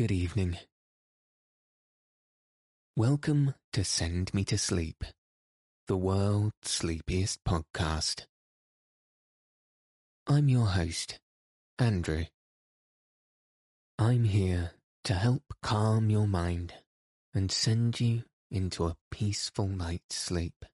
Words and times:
Good 0.00 0.12
evening. 0.12 0.56
Welcome 2.96 3.54
to 3.74 3.84
Send 3.84 4.32
Me 4.32 4.44
to 4.44 4.56
Sleep, 4.56 5.04
the 5.88 5.96
world's 5.98 6.70
sleepiest 6.70 7.44
podcast. 7.44 8.24
I'm 10.26 10.48
your 10.48 10.68
host, 10.68 11.20
Andrew. 11.78 12.24
I'm 13.98 14.24
here 14.24 14.70
to 15.04 15.12
help 15.12 15.42
calm 15.62 16.08
your 16.08 16.26
mind 16.26 16.72
and 17.34 17.52
send 17.52 18.00
you 18.00 18.22
into 18.50 18.86
a 18.86 18.96
peaceful 19.10 19.68
night's 19.68 20.16
sleep. 20.16 20.64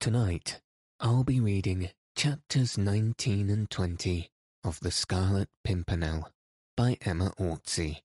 Tonight, 0.00 0.60
I'll 0.98 1.22
be 1.22 1.38
reading 1.38 1.90
chapters 2.16 2.76
19 2.76 3.48
and 3.48 3.70
20 3.70 4.28
of 4.64 4.80
The 4.80 4.90
Scarlet 4.90 5.48
Pimpernel 5.62 6.32
by 6.80 6.96
Emma 7.04 7.30
Orczy. 7.38 7.96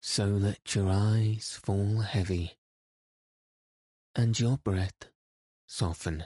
So 0.00 0.24
let 0.24 0.74
your 0.74 0.88
eyes 0.88 1.60
fall 1.62 1.98
heavy 2.00 2.52
and 4.16 4.40
your 4.40 4.56
breath 4.56 5.10
soften 5.66 6.24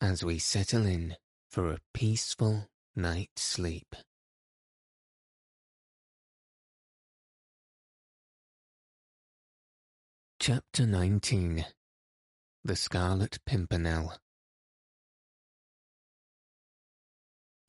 as 0.00 0.24
we 0.24 0.40
settle 0.40 0.84
in 0.86 1.14
for 1.48 1.70
a 1.70 1.78
peaceful 1.94 2.66
night's 2.96 3.42
sleep. 3.42 3.94
Chapter 10.40 10.84
19 10.84 11.64
The 12.64 12.76
Scarlet 12.76 13.38
Pimpernel 13.46 14.14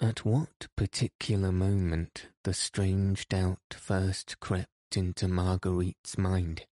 At 0.02 0.24
what 0.24 0.68
particular 0.78 1.52
moment 1.52 2.30
the 2.46 2.54
strange 2.54 3.28
doubt 3.28 3.74
first 3.74 4.40
crept 4.40 4.96
into 4.96 5.28
Marguerite's 5.28 6.18
mind, 6.18 6.66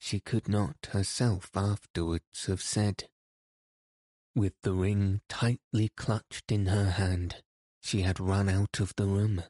she 0.00 0.18
could 0.18 0.48
not 0.48 0.88
herself 0.90 1.48
afterwards 1.54 2.46
have 2.46 2.60
said. 2.60 3.08
With 4.34 4.54
the 4.62 4.72
ring 4.72 5.20
tightly 5.28 5.90
clutched 5.96 6.50
in 6.50 6.66
her 6.66 6.90
hand, 6.90 7.44
she 7.82 8.02
had 8.02 8.18
run 8.18 8.48
out 8.48 8.80
of 8.80 8.92
the 8.96 9.06
room, 9.06 9.44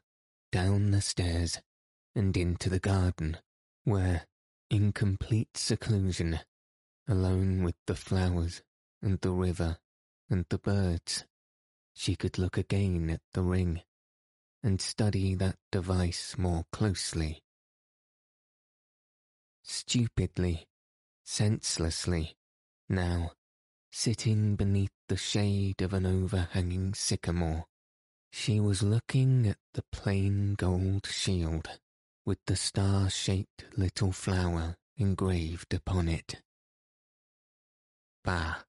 down 0.51 0.91
the 0.91 1.01
stairs, 1.01 1.59
and 2.13 2.37
into 2.37 2.69
the 2.69 2.79
garden, 2.79 3.37
where, 3.83 4.27
in 4.69 4.93
complete 4.93 5.57
seclusion, 5.57 6.39
alone 7.07 7.63
with 7.63 7.75
the 7.87 7.95
flowers 7.95 8.61
and 9.01 9.19
the 9.21 9.31
river 9.31 9.79
and 10.29 10.45
the 10.49 10.59
birds, 10.59 11.25
she 11.93 12.15
could 12.15 12.37
look 12.37 12.57
again 12.57 13.09
at 13.09 13.21
the 13.33 13.41
ring 13.41 13.81
and 14.63 14.81
study 14.81 15.35
that 15.35 15.57
device 15.71 16.35
more 16.37 16.65
closely. 16.71 17.43
Stupidly, 19.61 20.67
senselessly, 21.23 22.35
now, 22.89 23.31
sitting 23.91 24.55
beneath 24.55 24.91
the 25.07 25.17
shade 25.17 25.81
of 25.81 25.93
an 25.93 26.05
overhanging 26.05 26.93
sycamore, 26.93 27.65
she 28.31 28.59
was 28.59 28.81
looking 28.81 29.47
at 29.47 29.57
the 29.73 29.83
plain 29.91 30.55
gold 30.55 31.05
shield 31.05 31.67
with 32.25 32.39
the 32.47 32.55
star-shaped 32.55 33.65
little 33.77 34.11
flower 34.11 34.75
engraved 34.97 35.73
upon 35.73 36.07
it. 36.07 36.41
Bah! 38.23 38.63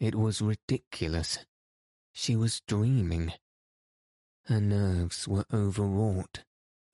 It 0.00 0.14
was 0.14 0.42
ridiculous 0.42 1.38
she 2.14 2.36
was 2.36 2.62
dreaming. 2.66 3.32
Her 4.46 4.60
nerves 4.60 5.26
were 5.26 5.44
overwrought, 5.52 6.44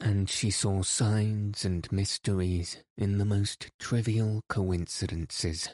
and 0.00 0.30
she 0.30 0.50
saw 0.50 0.82
signs 0.82 1.64
and 1.64 1.90
mysteries 1.92 2.78
in 2.96 3.18
the 3.18 3.24
most 3.24 3.70
trivial 3.78 4.42
coincidences. 4.48 5.68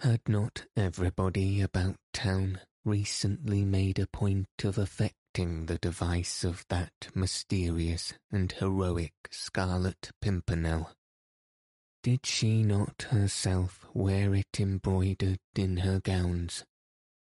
Had 0.00 0.20
not 0.28 0.66
everybody 0.76 1.60
about 1.62 1.96
town 2.12 2.60
recently 2.84 3.64
made 3.64 3.98
a 3.98 4.08
point 4.08 4.48
of 4.64 4.78
affecting 4.78 5.66
the 5.66 5.78
device 5.78 6.44
of 6.44 6.64
that 6.68 7.08
mysterious 7.14 8.14
and 8.32 8.50
heroic 8.52 9.14
Scarlet 9.30 10.10
Pimpernel? 10.20 10.90
Did 12.02 12.26
she 12.26 12.62
not 12.62 13.06
herself 13.10 13.86
wear 13.94 14.34
it 14.34 14.60
embroidered 14.60 15.40
in 15.54 15.78
her 15.78 16.00
gowns? 16.00 16.64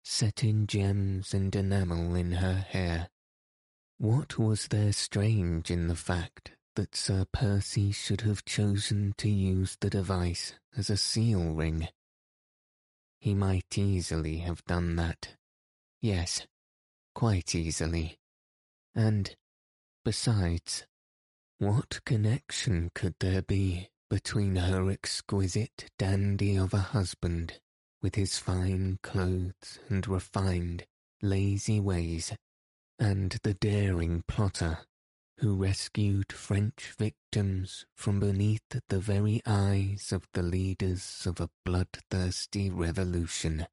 Set 0.04 0.44
in 0.44 0.68
gems 0.68 1.34
and 1.34 1.56
enamel 1.56 2.16
in 2.16 2.34
her 2.34 2.66
hair. 2.70 3.10
What 3.98 4.40
was 4.40 4.68
there 4.68 4.94
strange 4.94 5.70
in 5.70 5.88
the 5.88 5.96
fact 5.96 6.52
that 6.76 6.96
Sir 6.96 7.26
Percy 7.32 7.92
should 7.92 8.22
have 8.22 8.46
chosen 8.46 9.14
to 9.18 9.30
use 9.30 9.78
the 9.80 9.90
device 9.90 10.54
as 10.76 10.90
a 10.90 10.98
seal 10.98 11.54
ring? 11.54 11.88
He 13.20 13.36
might 13.36 13.78
easily 13.78 14.38
have 14.38 14.66
done 14.66 14.96
that. 14.96 15.36
Yes, 16.02 16.48
quite 17.14 17.54
easily. 17.54 18.18
And, 18.96 19.36
besides, 20.04 20.88
what 21.60 22.04
connection 22.06 22.90
could 22.96 23.14
there 23.20 23.44
be 23.44 23.90
between 24.10 24.56
her 24.56 24.90
exquisite 24.90 25.92
dandy 26.00 26.56
of 26.56 26.74
a 26.74 26.80
husband 26.80 27.60
with 28.02 28.16
his 28.16 28.38
fine 28.38 28.98
clothes 29.04 29.80
and 29.90 30.08
refined, 30.08 30.86
lazy 31.22 31.80
ways, 31.80 32.34
and 32.98 33.38
the 33.44 33.54
daring 33.54 34.24
plotter 34.28 34.80
who 35.42 35.56
rescued 35.56 36.32
French 36.32 36.94
victims 37.00 37.86
from 37.96 38.20
beneath 38.20 38.62
the 38.90 39.00
very 39.00 39.42
eyes 39.46 40.12
of 40.12 40.28
the 40.34 40.44
leaders 40.44 41.26
of 41.26 41.40
a 41.40 41.50
bloodthirsty 41.66 42.70
revolution. 42.70 43.66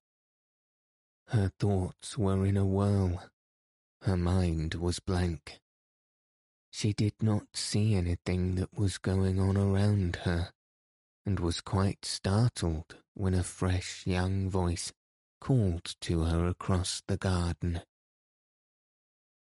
Her 1.29 1.53
thoughts 1.61 2.17
were 2.17 2.47
in 2.47 2.57
a 2.57 2.65
whirl. 2.65 3.23
Her 4.03 4.17
mind 4.17 4.77
was 4.77 4.99
blank. 4.99 5.61
She 6.71 6.95
did 6.95 7.15
not 7.21 7.49
see 7.55 7.95
anything 7.95 8.55
that 8.55 8.79
was 8.79 8.97
going 8.97 9.39
on 9.39 9.59
around 9.59 10.17
her, 10.25 10.53
and 11.27 11.39
was 11.39 11.61
quite 11.61 12.07
startled 12.07 12.97
when 13.19 13.35
a 13.35 13.43
fresh 13.43 14.07
young 14.07 14.49
voice 14.49 14.93
called 15.41 15.97
to 16.01 16.21
her 16.23 16.47
across 16.47 17.03
the 17.09 17.17
garden. 17.17 17.81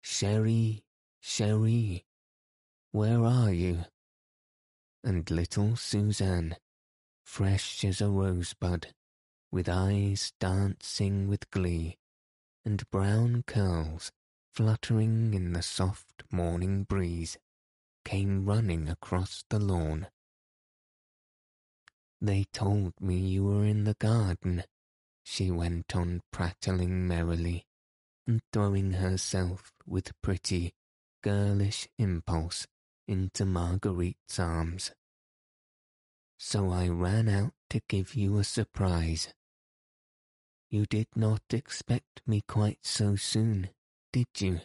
Chérie, 0.01 0.83
Chérie, 1.22 2.05
where 2.94 3.25
are 3.25 3.51
you? 3.51 3.83
And 5.03 5.29
little 5.29 5.75
Suzanne, 5.75 6.55
fresh 7.25 7.83
as 7.83 8.00
a 8.00 8.09
rosebud, 8.09 8.94
with 9.51 9.67
eyes 9.67 10.31
dancing 10.39 11.28
with 11.28 11.51
glee, 11.51 11.97
and 12.63 12.89
brown 12.89 13.44
curls 13.45 14.14
fluttering 14.53 15.34
in 15.34 15.52
the 15.52 15.61
soft 15.61 16.23
morning 16.31 16.84
breeze, 16.84 17.37
came 18.05 18.46
running 18.46 18.87
across 18.87 19.43
the 19.49 19.59
lawn. 19.59 20.08
They 22.19 22.46
told 22.52 22.93
me 22.99 23.17
you 23.17 23.43
were 23.46 23.66
in 23.66 23.84
the 23.84 23.93
garden, 23.93 24.64
she 25.23 25.52
went 25.52 25.96
on 25.96 26.22
prattling 26.31 27.08
merrily, 27.08 27.67
and 28.25 28.41
throwing 28.52 28.93
herself 28.93 29.72
with 29.85 30.19
pretty, 30.22 30.73
girlish 31.22 31.87
impulse 31.97 32.66
into 33.08 33.46
Marguerite's 33.46 34.40
arms. 34.40 34.91
So 36.40 36.72
I 36.72 36.87
ran 36.87 37.29
out 37.29 37.53
to 37.69 37.81
give 37.87 38.16
you 38.16 38.37
a 38.37 38.43
surprise. 38.43 39.34
You 40.69 40.85
did 40.85 41.08
not 41.16 41.41
expect 41.52 42.22
me 42.25 42.41
quite 42.47 42.79
so 42.84 43.16
soon, 43.16 43.69
did 44.11 44.28
you, 44.40 44.61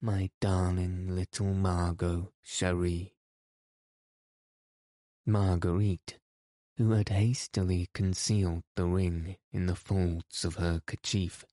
my 0.00 0.30
darling 0.40 1.14
little 1.14 1.54
Margot 1.54 2.32
Cherie? 2.42 3.14
Marguerite 5.24 6.18
who 6.76 6.92
had 6.92 7.08
hastily 7.08 7.88
concealed 7.94 8.62
the 8.74 8.84
ring 8.84 9.36
in 9.52 9.66
the 9.66 9.74
folds 9.74 10.44
of 10.44 10.56
her 10.56 10.80
kerchief, 10.86 11.44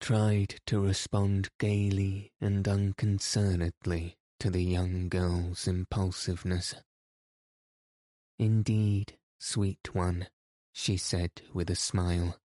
tried 0.00 0.56
to 0.66 0.80
respond 0.80 1.48
gaily 1.58 2.32
and 2.40 2.66
unconcernedly 2.66 4.16
to 4.40 4.50
the 4.50 4.62
young 4.62 5.08
girl's 5.08 5.68
impulsiveness. 5.68 6.74
Indeed, 8.38 9.16
sweet 9.38 9.94
one, 9.94 10.26
she 10.72 10.96
said 10.96 11.30
with 11.52 11.70
a 11.70 11.76
smile, 11.76 12.40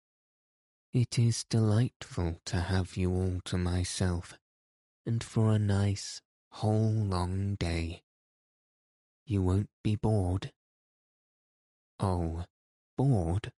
it 0.92 1.20
is 1.20 1.44
delightful 1.44 2.40
to 2.46 2.58
have 2.58 2.96
you 2.96 3.12
all 3.12 3.42
to 3.44 3.58
myself, 3.58 4.34
and 5.06 5.24
for 5.24 5.52
a 5.52 5.60
nice, 5.60 6.22
whole 6.52 6.90
long 6.92 7.56
day. 7.56 8.02
You 9.26 9.42
won't 9.42 9.70
be 9.84 9.96
bored? 9.96 10.54
Oh, 12.00 12.46
bored? 12.98 13.52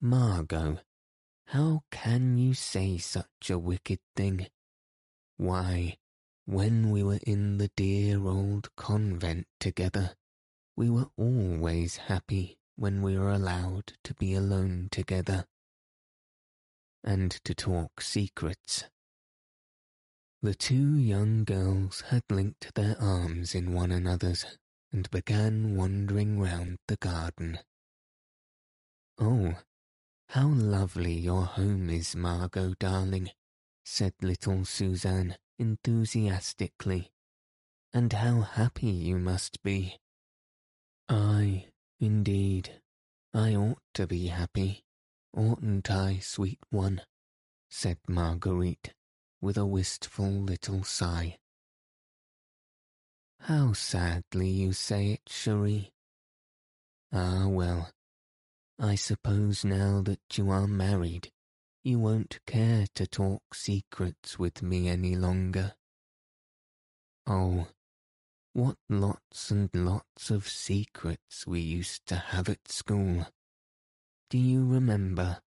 Margot, 0.00 0.78
how 1.46 1.82
can 1.90 2.38
you 2.38 2.54
say 2.54 2.98
such 2.98 3.50
a 3.50 3.58
wicked 3.58 4.00
thing? 4.14 4.48
Why, 5.36 5.98
when 6.46 6.90
we 6.90 7.02
were 7.02 7.20
in 7.26 7.58
the 7.58 7.70
dear 7.76 8.26
old 8.26 8.74
convent 8.76 9.46
together, 9.60 10.14
we 10.76 10.88
were 10.88 11.10
always 11.16 11.96
happy 11.96 12.58
when 12.76 13.02
we 13.02 13.18
were 13.18 13.32
allowed 13.32 13.92
to 14.04 14.14
be 14.14 14.34
alone 14.34 14.88
together 14.90 15.46
and 17.02 17.30
to 17.44 17.54
talk 17.54 18.00
secrets. 18.00 18.84
The 20.42 20.54
two 20.54 20.96
young 20.96 21.44
girls 21.44 22.02
had 22.08 22.22
linked 22.30 22.74
their 22.74 22.96
arms 23.00 23.54
in 23.54 23.72
one 23.72 23.90
another's 23.90 24.44
and 24.92 25.10
began 25.10 25.76
wandering 25.76 26.38
round 26.38 26.78
the 26.88 26.96
garden. 26.96 27.58
Oh, 29.18 29.54
how 30.30 30.48
lovely 30.48 31.14
your 31.14 31.44
home 31.44 31.88
is, 31.88 32.16
Margot, 32.16 32.74
darling, 32.78 33.30
said 33.84 34.14
little 34.20 34.64
Suzanne 34.64 35.36
enthusiastically, 35.58 37.10
and 37.92 38.12
how 38.12 38.40
happy 38.42 38.88
you 38.90 39.18
must 39.18 39.62
be. 39.62 39.98
Ay, 41.08 41.68
indeed, 42.00 42.80
I 43.32 43.54
ought 43.54 43.82
to 43.94 44.06
be 44.06 44.26
happy, 44.26 44.84
oughtn't 45.32 45.90
I, 45.90 46.18
sweet 46.18 46.60
one? 46.70 47.02
said 47.70 47.98
Marguerite, 48.08 48.94
with 49.40 49.56
a 49.56 49.66
wistful 49.66 50.30
little 50.30 50.82
sigh. 50.84 51.38
How 53.46 53.74
sadly 53.74 54.48
you 54.48 54.72
say 54.72 55.12
it, 55.12 55.20
Cherie. 55.28 55.92
Ah, 57.12 57.46
well, 57.46 57.92
I 58.76 58.96
suppose 58.96 59.64
now 59.64 60.02
that 60.02 60.18
you 60.36 60.50
are 60.50 60.66
married, 60.66 61.30
you 61.84 62.00
won't 62.00 62.40
care 62.44 62.86
to 62.96 63.06
talk 63.06 63.54
secrets 63.54 64.36
with 64.36 64.64
me 64.64 64.88
any 64.88 65.14
longer. 65.14 65.74
Oh, 67.24 67.68
what 68.52 68.78
lots 68.88 69.52
and 69.52 69.70
lots 69.72 70.28
of 70.28 70.48
secrets 70.48 71.46
we 71.46 71.60
used 71.60 72.04
to 72.06 72.16
have 72.16 72.48
at 72.48 72.66
school. 72.66 73.28
Do 74.28 74.38
you 74.38 74.66
remember? 74.66 75.38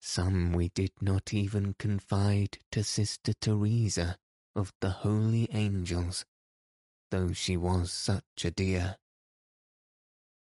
Some 0.00 0.52
we 0.52 0.70
did 0.70 0.94
not 1.00 1.32
even 1.32 1.76
confide 1.78 2.58
to 2.72 2.82
Sister 2.82 3.32
Teresa 3.40 4.18
of 4.56 4.72
the 4.80 4.90
holy 4.90 5.48
angels, 5.52 6.24
though 7.10 7.32
she 7.32 7.56
was 7.56 7.92
such 7.92 8.44
a 8.44 8.50
dear. 8.50 8.96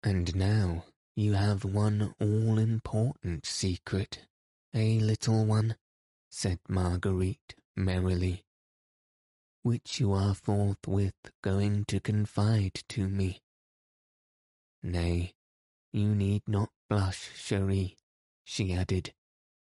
And 0.02 0.34
now 0.34 0.84
you 1.16 1.34
have 1.34 1.64
one 1.64 2.14
all 2.20 2.58
important 2.58 3.46
secret, 3.46 4.26
eh, 4.75 4.99
little 5.00 5.44
one? 5.44 5.76
said 6.31 6.58
Marguerite 6.69 7.55
merrily, 7.76 8.44
which 9.62 10.00
you 10.00 10.12
are 10.12 10.34
forthwith 10.34 11.31
going 11.43 11.84
to 11.87 12.00
confide 12.00 12.82
to 12.88 13.08
me. 13.08 13.40
Nay, 14.82 15.32
you 15.93 16.14
need 16.14 16.43
not 16.46 16.70
blush, 16.90 17.31
Cherie, 17.37 17.96
she 18.44 18.72
added, 18.72 19.14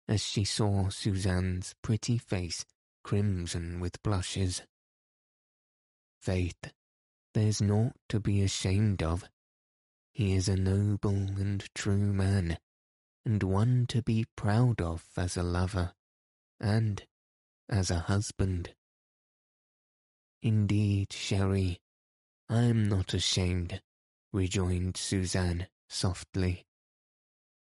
as 0.07 0.24
she 0.24 0.44
saw 0.44 0.89
Suzanne's 0.89 1.75
pretty 1.81 2.18
face 2.18 2.65
crimson 3.04 3.80
with 3.80 4.01
blushes. 4.01 4.62
Faith, 6.21 6.71
there's 7.33 7.62
naught 7.62 7.95
to 8.10 8.19
be 8.19 8.42
ashamed 8.42 9.01
of. 9.01 9.24
He 10.12 10.33
is 10.33 10.50
a 10.50 10.56
noble 10.56 11.12
and 11.12 11.63
true 11.74 12.12
man, 12.13 12.57
and 13.25 13.42
one 13.44 13.86
to 13.88 14.01
be 14.01 14.25
proud 14.36 14.81
of 14.81 15.06
as 15.16 15.38
a 15.38 15.44
lover, 15.44 15.94
and 16.60 17.06
as 17.69 17.89
a 17.89 18.00
husband. 18.00 18.74
Indeed, 20.44 21.13
Cherie, 21.13 21.80
I 22.50 22.63
am 22.63 22.89
not 22.89 23.13
ashamed, 23.13 23.81
rejoined 24.33 24.98
Suzanne 24.98 25.68
softly, 25.88 26.66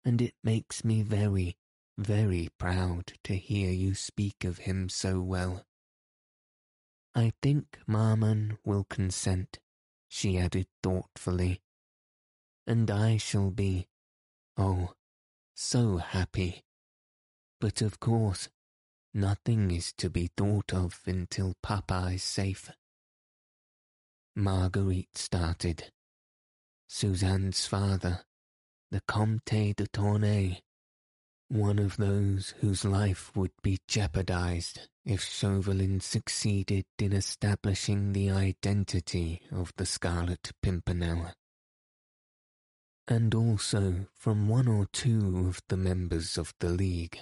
and 0.03 0.21
it 0.21 0.33
makes 0.43 0.83
me 0.83 1.01
very, 1.01 1.55
very 1.97 2.49
proud 2.57 3.13
to 3.23 3.35
hear 3.37 3.71
you 3.71 3.93
speak 3.95 4.43
of 4.43 4.59
him 4.59 4.89
so 4.89 5.21
well. 5.21 5.65
I 7.13 7.33
think 7.41 7.77
Maman 7.87 8.57
will 8.65 8.85
consent, 8.85 9.59
she 10.13 10.37
added 10.37 10.67
thoughtfully, 10.83 11.61
and 12.67 12.91
I 12.91 13.15
shall 13.15 13.49
be, 13.49 13.87
oh, 14.57 14.91
so 15.55 15.97
happy. 15.97 16.65
But 17.61 17.81
of 17.81 18.01
course, 18.01 18.49
nothing 19.13 19.71
is 19.71 19.93
to 19.93 20.09
be 20.09 20.29
thought 20.35 20.73
of 20.73 20.99
until 21.05 21.53
Papa 21.63 22.09
is 22.13 22.23
safe. 22.23 22.69
Marguerite 24.35 25.17
started. 25.17 25.93
Suzanne's 26.89 27.65
father, 27.65 28.25
the 28.91 28.99
Comte 29.07 29.77
de 29.77 29.87
Tournay, 29.93 30.59
one 31.51 31.79
of 31.79 31.97
those 31.97 32.53
whose 32.61 32.85
life 32.85 33.35
would 33.35 33.51
be 33.61 33.77
jeopardized 33.85 34.87
if 35.05 35.21
Chauvelin 35.21 35.99
succeeded 35.99 36.85
in 36.97 37.11
establishing 37.11 38.13
the 38.13 38.29
identity 38.31 39.41
of 39.51 39.73
the 39.75 39.85
Scarlet 39.85 40.51
Pimpernel. 40.61 41.33
And 43.05 43.35
also 43.35 44.07
from 44.13 44.47
one 44.47 44.69
or 44.69 44.87
two 44.93 45.45
of 45.45 45.61
the 45.67 45.75
members 45.75 46.37
of 46.37 46.53
the 46.61 46.69
League 46.69 47.19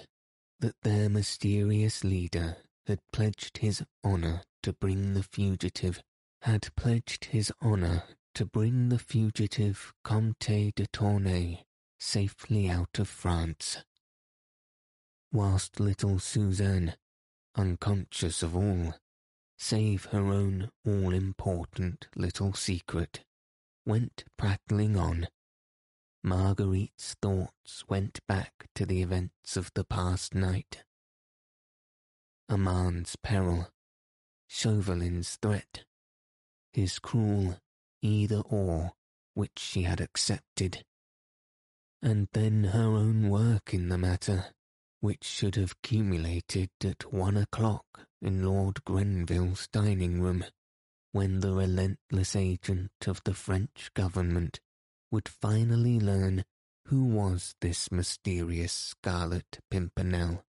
that 0.60 0.76
their 0.82 1.08
mysterious 1.08 2.04
leader 2.04 2.58
had 2.86 3.00
pledged 3.12 3.58
his 3.58 3.82
honor 4.04 4.42
to 4.62 4.72
bring 4.72 5.14
the 5.14 5.24
fugitive, 5.24 6.02
had 6.42 6.68
pledged 6.76 7.26
his 7.26 7.50
honor 7.60 8.04
to 8.36 8.46
bring 8.46 8.90
the 8.90 8.98
fugitive 8.98 9.92
Comte 10.04 10.72
de 10.76 10.86
Tournay 10.92 11.64
safely 11.98 12.70
out 12.70 12.98
of 13.00 13.08
France. 13.08 13.78
Whilst 15.32 15.78
little 15.78 16.18
Suzanne, 16.18 16.96
unconscious 17.54 18.42
of 18.42 18.56
all, 18.56 18.94
save 19.58 20.06
her 20.06 20.24
own 20.32 20.70
all 20.84 21.12
important 21.12 22.08
little 22.16 22.52
secret, 22.52 23.24
went 23.86 24.24
prattling 24.36 24.96
on, 24.96 25.28
Marguerite's 26.24 27.14
thoughts 27.22 27.84
went 27.88 28.20
back 28.26 28.66
to 28.74 28.84
the 28.84 29.02
events 29.02 29.56
of 29.56 29.70
the 29.74 29.84
past 29.84 30.34
night. 30.34 30.84
Armand's 32.48 33.14
peril, 33.16 33.68
Chauvelin's 34.48 35.36
threat, 35.36 35.84
his 36.72 36.98
cruel 36.98 37.60
either 38.02 38.40
or 38.40 38.92
which 39.34 39.58
she 39.58 39.82
had 39.82 40.00
accepted, 40.00 40.84
and 42.02 42.26
then 42.32 42.64
her 42.64 42.96
own 42.96 43.28
work 43.28 43.72
in 43.72 43.88
the 43.88 43.98
matter, 43.98 44.46
which 45.00 45.24
should 45.24 45.56
have 45.56 45.80
culminated 45.82 46.70
at 46.84 47.12
one 47.12 47.36
o'clock 47.36 48.06
in 48.20 48.44
Lord 48.44 48.84
Grenville's 48.84 49.66
dining 49.68 50.20
room, 50.20 50.44
when 51.12 51.40
the 51.40 51.52
relentless 51.52 52.36
agent 52.36 52.92
of 53.06 53.22
the 53.24 53.34
French 53.34 53.90
government 53.94 54.60
would 55.10 55.28
finally 55.28 55.98
learn 55.98 56.44
who 56.86 57.04
was 57.04 57.54
this 57.60 57.90
mysterious 57.90 58.72
Scarlet 58.72 59.58
Pimpernel, 59.70 60.44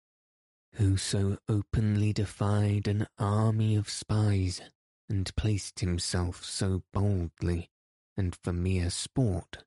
who 0.75 0.97
so 0.97 1.39
openly 1.49 2.13
defied 2.13 2.89
an 2.89 3.07
army 3.19 3.77
of 3.77 3.89
spies 3.89 4.61
and 5.09 5.35
placed 5.37 5.81
himself 5.81 6.45
so 6.45 6.83
boldly 6.93 7.69
and 8.17 8.37
for 8.43 8.53
mere 8.53 8.91
sport 8.91 9.65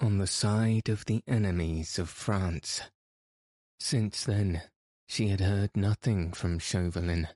on 0.00 0.18
the 0.18 0.26
side 0.26 0.88
of 0.88 1.04
the 1.06 1.22
enemies 1.26 1.98
of 1.98 2.08
France. 2.08 2.82
Since 3.78 4.24
then, 4.24 4.62
she 5.06 5.28
had 5.28 5.40
heard 5.40 5.76
nothing 5.76 6.32
from 6.32 6.58
Chauvelin. 6.58 7.28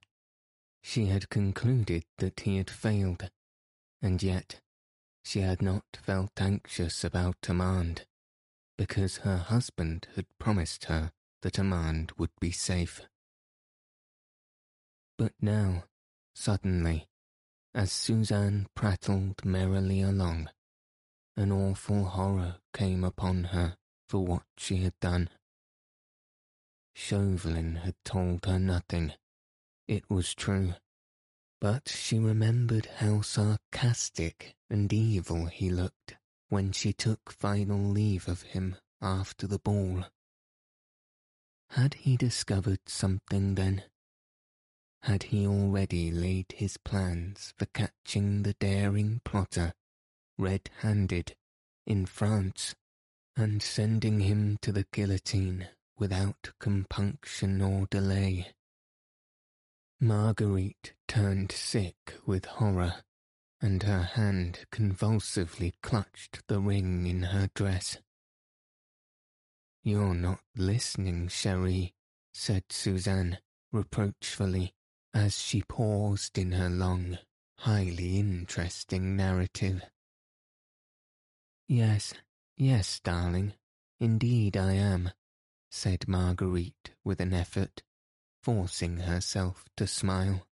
She 0.82 1.06
had 1.06 1.28
concluded 1.28 2.04
that 2.18 2.40
he 2.40 2.56
had 2.56 2.70
failed, 2.70 3.30
and 4.00 4.22
yet 4.22 4.60
she 5.22 5.40
had 5.40 5.62
not 5.62 5.98
felt 6.02 6.32
anxious 6.40 7.04
about 7.04 7.36
Armand, 7.48 8.06
because 8.78 9.18
her 9.18 9.36
husband 9.36 10.08
had 10.16 10.26
promised 10.38 10.86
her 10.86 11.12
that 11.42 11.58
Armand 11.58 12.12
would 12.16 12.32
be 12.40 12.50
safe. 12.50 13.02
But 15.18 15.34
now, 15.40 15.84
suddenly, 16.34 17.08
as 17.74 17.92
Suzanne 17.92 18.66
prattled 18.74 19.44
merrily 19.44 20.00
along, 20.00 20.48
an 21.36 21.52
awful 21.52 22.04
horror 22.04 22.56
came 22.72 23.04
upon 23.04 23.44
her 23.44 23.76
for 24.08 24.24
what 24.24 24.44
she 24.56 24.78
had 24.78 24.98
done. 25.00 25.28
Chauvelin 26.94 27.76
had 27.76 27.94
told 28.04 28.46
her 28.46 28.58
nothing. 28.58 29.12
It 29.88 30.08
was 30.08 30.34
true. 30.34 30.74
But 31.60 31.88
she 31.88 32.18
remembered 32.18 32.86
how 32.86 33.20
sarcastic 33.20 34.54
and 34.68 34.92
evil 34.92 35.46
he 35.46 35.70
looked 35.70 36.16
when 36.48 36.72
she 36.72 36.92
took 36.92 37.32
final 37.32 37.80
leave 37.80 38.28
of 38.28 38.42
him 38.42 38.76
after 39.00 39.46
the 39.46 39.58
ball. 39.58 40.04
Had 41.70 41.94
he 41.94 42.16
discovered 42.16 42.80
something 42.86 43.54
then? 43.54 43.84
Had 45.02 45.24
he 45.24 45.46
already 45.46 46.10
laid 46.10 46.52
his 46.56 46.76
plans 46.76 47.54
for 47.56 47.66
catching 47.66 48.42
the 48.42 48.54
daring 48.54 49.20
plotter, 49.24 49.72
red-handed, 50.38 51.36
in 51.86 52.06
France, 52.06 52.74
and 53.36 53.62
sending 53.62 54.20
him 54.20 54.58
to 54.62 54.72
the 54.72 54.86
guillotine 54.92 55.68
without 56.00 56.50
compunction 56.58 57.62
or 57.62 57.86
delay? 57.90 58.48
Marguerite 60.00 60.94
turned 61.06 61.52
sick 61.52 62.14
with 62.26 62.46
horror, 62.46 63.04
and 63.60 63.82
her 63.82 64.02
hand 64.02 64.60
convulsively 64.72 65.74
clutched 65.82 66.42
the 66.48 66.58
ring 66.58 67.06
in 67.06 67.24
her 67.24 67.50
dress. 67.54 67.98
You're 69.84 70.14
not 70.14 70.40
listening, 70.56 71.28
Cherie, 71.28 71.92
said 72.32 72.64
Suzanne 72.70 73.38
reproachfully 73.72 74.72
as 75.12 75.38
she 75.38 75.62
paused 75.62 76.38
in 76.38 76.52
her 76.52 76.70
long, 76.70 77.18
highly 77.58 78.18
interesting 78.18 79.16
narrative. 79.16 79.82
Yes, 81.68 82.14
yes, 82.56 83.00
darling, 83.00 83.54
indeed 83.98 84.56
I 84.56 84.72
am, 84.72 85.10
said 85.70 86.08
Marguerite 86.08 86.90
with 87.04 87.20
an 87.20 87.32
effort, 87.32 87.82
forcing 88.42 88.98
herself 88.98 89.64
to 89.76 89.86
smile. 89.86 90.46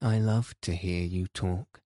I 0.00 0.18
love 0.18 0.54
to 0.62 0.74
hear 0.74 1.04
you 1.04 1.26
talk, 1.26 1.82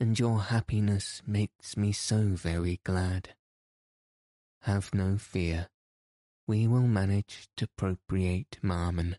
and 0.00 0.18
your 0.18 0.40
happiness 0.42 1.22
makes 1.26 1.76
me 1.76 1.92
so 1.92 2.28
very 2.28 2.80
glad. 2.84 3.34
Have 4.62 4.94
no 4.94 5.18
fear, 5.18 5.68
we 6.46 6.66
will 6.66 6.88
manage 6.88 7.48
to 7.56 7.68
propitiate 7.76 8.58
Maman 8.62 9.16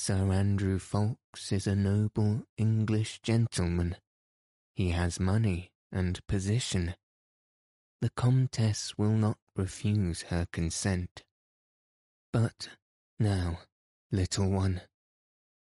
Sir 0.00 0.32
Andrew 0.32 0.78
Ffoulkes 0.78 1.50
is 1.50 1.66
a 1.66 1.74
noble 1.74 2.44
English 2.56 3.20
gentleman. 3.20 3.96
He 4.76 4.90
has 4.90 5.18
money 5.18 5.72
and 5.90 6.24
position. 6.28 6.94
The 8.00 8.10
Comtesse 8.10 8.96
will 8.96 9.16
not 9.16 9.38
refuse 9.56 10.22
her 10.22 10.46
consent. 10.52 11.24
But 12.32 12.68
now, 13.18 13.60
little 14.12 14.48
one, 14.50 14.82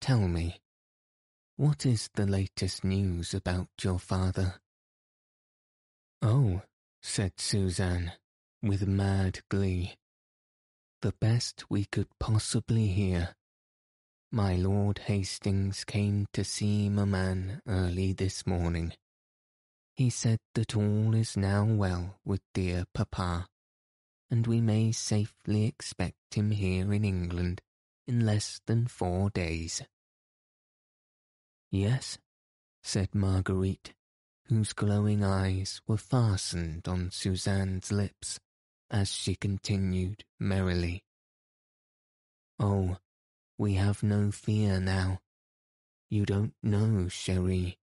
tell 0.01 0.29
me, 0.29 0.61
what 1.57 1.85
is 1.85 2.09
the 2.15 2.27
latest 2.27 2.85
news 2.85 3.35
about 3.35 3.69
your 3.83 3.99
father? 3.99 4.61
Oh, 6.23 6.63
said 7.03 7.33
Suzanne, 7.41 8.13
with 8.63 8.87
mad 8.87 9.41
glee, 9.49 9.97
the 11.03 11.13
best 11.21 11.65
we 11.69 11.85
could 11.87 12.09
possibly 12.21 12.87
hear. 12.87 13.35
My 14.31 14.55
Lord 14.55 14.99
Hastings 15.07 15.83
came 15.85 16.29
to 16.33 16.45
see 16.45 16.89
Maman 16.89 17.61
early 17.67 18.13
this 18.13 18.47
morning. 18.47 18.93
He 20.01 20.09
said 20.09 20.39
that 20.55 20.75
all 20.75 21.15
is 21.15 21.37
now 21.37 21.63
well 21.63 22.19
with 22.25 22.41
dear 22.55 22.87
Papa, 22.95 23.47
and 24.31 24.47
we 24.47 24.59
may 24.63 24.93
safely 24.93 25.67
expect 25.67 26.37
him 26.37 26.53
here 26.53 26.95
in 26.95 27.05
England 27.05 27.61
in 28.07 28.25
less 28.25 28.63
than 28.65 28.87
four 28.87 29.29
days. 29.29 29.83
Yes, 31.71 32.17
said 32.83 33.15
Marguerite, 33.15 33.93
whose 34.47 34.73
glowing 34.73 35.23
eyes 35.23 35.83
were 35.87 35.99
fastened 35.99 36.89
on 36.89 37.11
Suzanne's 37.11 37.93
lips 37.93 38.41
as 38.91 39.13
she 39.13 39.35
continued 39.35 40.25
merrily. 40.39 41.05
Oh, 42.59 42.97
we 43.59 43.75
have 43.75 44.03
no 44.03 44.31
fear 44.31 44.81
now. 44.81 45.21
You 46.09 46.25
don't 46.25 46.55
know, 46.63 47.09
Cherie, 47.09 47.77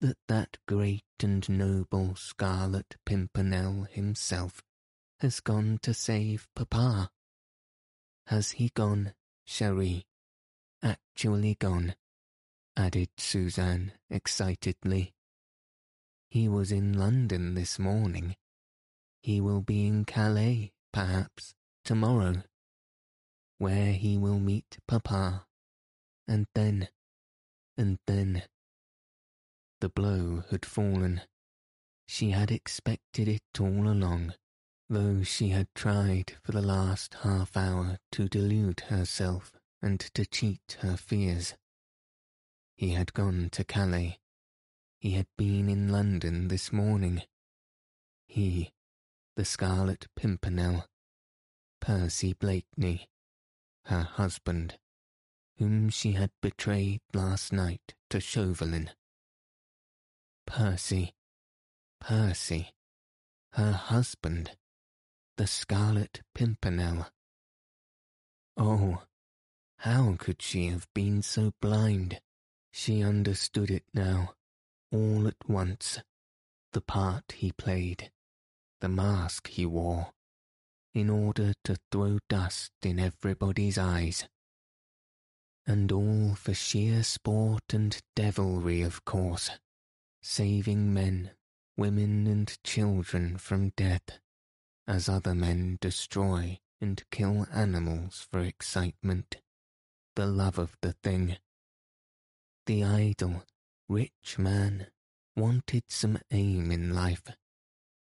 that 0.00 0.16
that 0.28 0.56
great 0.66 1.04
and 1.22 1.48
noble 1.48 2.14
Scarlet 2.14 2.96
Pimpernel 3.04 3.86
himself 3.90 4.62
has 5.20 5.40
gone 5.40 5.78
to 5.82 5.92
save 5.92 6.48
Papa. 6.56 7.10
Has 8.26 8.52
he 8.52 8.70
gone, 8.74 9.12
Cherie? 9.44 10.06
Actually 10.82 11.56
gone, 11.56 11.94
added 12.76 13.10
Suzanne 13.18 13.92
excitedly. 14.08 15.12
He 16.30 16.48
was 16.48 16.72
in 16.72 16.98
London 16.98 17.54
this 17.54 17.78
morning. 17.78 18.36
He 19.22 19.40
will 19.40 19.60
be 19.60 19.86
in 19.86 20.04
Calais, 20.04 20.72
perhaps, 20.92 21.54
tomorrow 21.84 22.42
where 23.60 23.92
he 23.92 24.16
will 24.16 24.38
meet 24.40 24.78
Papa. 24.88 25.44
And 26.26 26.46
then, 26.54 26.88
and 27.76 27.98
then. 28.06 28.44
The 29.80 29.88
blow 29.88 30.44
had 30.50 30.64
fallen. 30.64 31.22
She 32.06 32.30
had 32.30 32.50
expected 32.50 33.28
it 33.28 33.42
all 33.58 33.88
along, 33.88 34.34
though 34.88 35.22
she 35.22 35.48
had 35.48 35.68
tried 35.74 36.36
for 36.42 36.52
the 36.52 36.62
last 36.62 37.14
half 37.22 37.56
hour 37.56 37.98
to 38.12 38.28
delude 38.28 38.80
herself 38.88 39.52
and 39.80 40.00
to 40.14 40.26
cheat 40.26 40.78
her 40.80 40.96
fears. 40.96 41.54
He 42.76 42.90
had 42.90 43.12
gone 43.12 43.48
to 43.52 43.64
Calais. 43.64 44.18
He 44.98 45.12
had 45.12 45.26
been 45.38 45.68
in 45.68 45.88
London 45.88 46.48
this 46.48 46.72
morning. 46.72 47.22
He, 48.26 48.72
the 49.36 49.44
Scarlet 49.44 50.06
Pimpernel, 50.16 50.86
Percy 51.80 52.34
Blakeney 52.34 53.08
her 53.86 54.02
husband, 54.02 54.78
whom 55.58 55.90
she 55.90 56.12
had 56.12 56.30
betrayed 56.40 57.00
last 57.12 57.52
night 57.52 57.94
to 58.08 58.20
Chauvelin. 58.20 58.90
Percy, 60.52 61.14
Percy, 62.00 62.72
her 63.52 63.70
husband, 63.70 64.50
the 65.36 65.46
Scarlet 65.46 66.22
Pimpernel. 66.34 67.06
Oh, 68.56 69.04
how 69.76 70.16
could 70.18 70.42
she 70.42 70.66
have 70.66 70.88
been 70.92 71.22
so 71.22 71.52
blind? 71.60 72.20
She 72.72 73.00
understood 73.00 73.70
it 73.70 73.84
now, 73.94 74.34
all 74.90 75.28
at 75.28 75.48
once, 75.48 76.00
the 76.72 76.80
part 76.80 77.30
he 77.36 77.52
played, 77.52 78.10
the 78.80 78.88
mask 78.88 79.46
he 79.50 79.64
wore 79.64 80.10
in 80.92 81.08
order 81.10 81.52
to 81.62 81.76
throw 81.92 82.18
dust 82.28 82.72
in 82.82 82.98
everybody's 82.98 83.78
eyes. 83.78 84.26
And 85.64 85.92
all 85.92 86.34
for 86.34 86.54
sheer 86.54 87.04
sport 87.04 87.72
and 87.72 87.96
devilry, 88.16 88.82
of 88.82 89.04
course, 89.04 89.52
saving 90.22 90.92
men, 90.92 91.30
women, 91.76 92.26
and 92.26 92.58
children 92.64 93.38
from 93.38 93.70
death, 93.76 94.18
as 94.86 95.08
other 95.08 95.34
men 95.34 95.78
destroy 95.80 96.58
and 96.80 97.04
kill 97.10 97.46
animals 97.52 98.26
for 98.30 98.40
excitement, 98.40 99.36
the 100.16 100.26
love 100.26 100.58
of 100.58 100.76
the 100.80 100.92
thing. 100.92 101.36
The 102.66 102.84
idle, 102.84 103.44
rich 103.88 104.36
man 104.38 104.88
wanted 105.36 105.84
some 105.88 106.18
aim 106.30 106.70
in 106.70 106.94
life. 106.94 107.28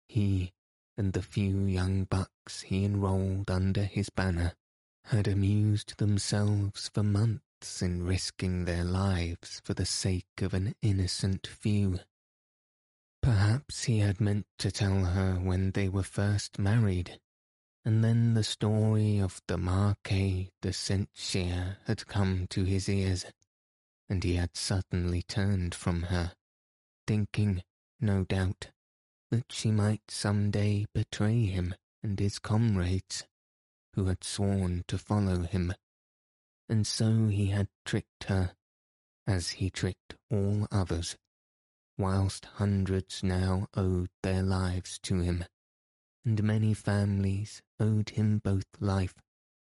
He 0.08 0.54
and 0.98 1.14
the 1.14 1.22
few 1.22 1.66
young 1.66 2.06
bucks 2.06 2.62
he 2.62 2.86
enrolled 2.86 3.50
under 3.50 3.84
his 3.84 4.10
banner 4.10 4.54
had 5.06 5.28
amused 5.28 5.98
themselves 5.98 6.90
for 6.94 7.04
months 7.04 7.45
in 7.82 8.04
risking 8.04 8.66
their 8.66 8.84
lives 8.84 9.62
for 9.64 9.74
the 9.74 9.86
sake 9.86 10.42
of 10.42 10.54
an 10.54 10.76
innocent 10.82 11.48
few. 11.48 12.00
Perhaps 13.22 13.86
he 13.86 14.00
had 14.00 14.22
meant 14.22 14.46
to 14.60 14.72
tell 14.72 15.06
her 15.06 15.36
when 15.36 15.72
they 15.72 15.90
were 15.90 16.04
first 16.04 16.60
married, 16.60 17.20
and 17.84 18.04
then 18.04 18.34
the 18.34 18.44
story 18.44 19.20
of 19.20 19.42
the 19.48 19.58
Marquis 19.58 20.52
de 20.62 20.72
St. 20.72 21.10
Had 21.86 22.08
come 22.08 22.46
to 22.48 22.64
his 22.66 22.88
ears, 22.88 23.26
and 24.08 24.24
he 24.24 24.36
had 24.36 24.56
suddenly 24.56 25.22
turned 25.24 25.74
from 25.74 26.04
her, 26.04 26.34
thinking, 27.08 27.64
no 28.00 28.24
doubt, 28.24 28.70
that 29.32 29.52
she 29.52 29.72
might 29.72 30.12
some 30.12 30.52
day 30.52 30.86
betray 30.94 31.46
him 31.46 31.74
and 32.04 32.20
his 32.20 32.38
comrades, 32.38 33.26
who 33.94 34.06
had 34.06 34.24
sworn 34.24 34.84
to 34.88 34.98
follow 34.98 35.42
him. 35.44 35.74
And 36.68 36.88
so 36.88 37.28
he 37.28 37.48
had 37.48 37.68
tricked 37.86 38.26
her, 38.26 38.56
as 39.28 39.52
he 39.52 39.70
tricked 39.70 40.16
all 40.32 40.68
others, 40.72 41.16
whilst 41.98 42.46
hundreds 42.46 43.24
now 43.24 43.68
owed 43.76 44.10
their 44.24 44.44
lives 44.44 45.00
to 45.00 45.20
him, 45.20 45.46
and 46.26 46.44
many 46.44 46.74
families 46.74 47.62
owed 47.80 48.10
him 48.12 48.40
both 48.44 48.66
life 48.80 49.16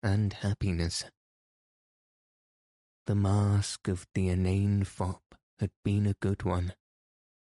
and 0.01 0.33
happiness. 0.33 1.05
The 3.05 3.15
mask 3.15 3.87
of 3.87 4.07
the 4.13 4.29
inane 4.29 4.83
fop 4.83 5.35
had 5.59 5.71
been 5.83 6.05
a 6.05 6.15
good 6.19 6.43
one, 6.43 6.73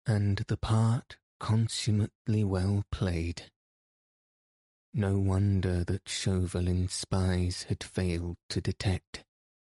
and 0.06 0.38
the 0.48 0.58
part 0.58 1.18
consummately 1.40 2.44
well 2.44 2.84
played. 2.92 3.52
No 4.94 5.20
wonder 5.20 5.84
that 5.84 6.08
Chauvelin's 6.08 6.94
spies 6.94 7.64
had 7.64 7.84
failed 7.84 8.38
to 8.50 8.62
detect, 8.62 9.24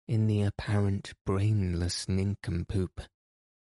in 0.08 0.28
the 0.28 0.42
apparent 0.42 1.14
brainless 1.26 2.08
nincompoop, 2.08 3.02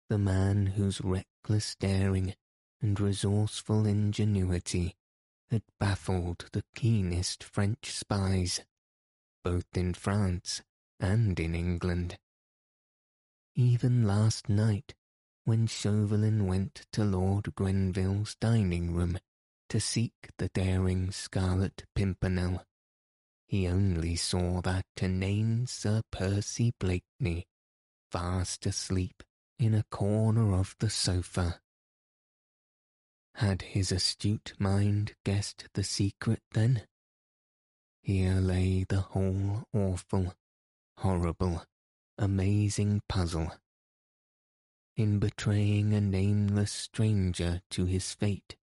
the 0.10 0.18
man 0.18 0.68
whose 0.68 1.02
reckless 1.02 1.76
daring 1.76 2.34
and 2.82 3.00
resourceful 3.00 3.86
ingenuity 3.86 4.96
had 5.52 5.64
baffled 5.80 6.46
the 6.52 6.64
keenest 6.76 7.44
French 7.44 7.92
spies, 7.92 8.62
both 9.44 9.66
in 9.76 9.94
France 9.94 10.62
and 11.00 11.40
in 11.40 11.56
England. 11.56 12.18
Even 13.56 14.06
last 14.06 14.48
night, 14.48 14.94
when 15.44 15.68
Chauvelin 15.68 16.46
went 16.46 16.86
to 16.94 17.04
Lord 17.04 17.56
Grenville's 17.56 18.36
dining 18.36 18.94
room 18.94 19.20
to 19.70 19.80
seek 19.80 20.14
the 20.38 20.50
daring 20.50 21.12
Scarlet 21.12 21.86
Pimpernel. 21.96 22.64
He 23.50 23.68
only 23.68 24.16
saw 24.16 24.62
that 24.62 24.86
inane 25.02 25.66
Sir 25.66 26.04
Percy 26.12 26.72
Blakeney 26.80 27.48
fast 28.12 28.68
asleep 28.68 29.24
in 29.58 29.74
a 29.74 29.86
corner 29.90 30.54
of 30.54 30.76
the 30.78 30.90
sofa. 30.92 31.60
Had 33.34 33.64
his 33.64 33.92
astute 33.92 34.54
mind 34.60 35.16
guessed 35.26 35.68
the 35.74 35.84
secret 35.84 36.44
then? 36.52 36.84
Here 38.04 38.36
lay 38.36 38.84
the 38.84 39.02
whole 39.02 39.64
awful, 39.74 40.36
horrible, 40.98 41.66
amazing 42.20 43.02
puzzle. 43.10 43.52
In 44.96 45.18
betraying 45.18 45.92
a 45.96 46.02
nameless 46.02 46.72
stranger 46.72 47.64
to 47.72 47.86
his 47.86 48.14
fate, 48.14 48.58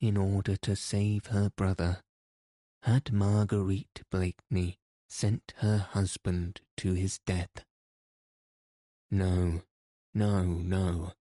in 0.00 0.16
order 0.16 0.56
to 0.56 0.74
save 0.76 1.26
her 1.26 1.50
brother, 1.50 2.02
had 2.82 3.12
Marguerite 3.12 4.02
Blakeney 4.10 4.78
sent 5.08 5.52
her 5.58 5.78
husband 5.78 6.60
to 6.78 6.94
his 6.94 7.18
death? 7.26 7.64
No, 9.10 9.62
no, 10.14 10.44
no, 10.44 11.12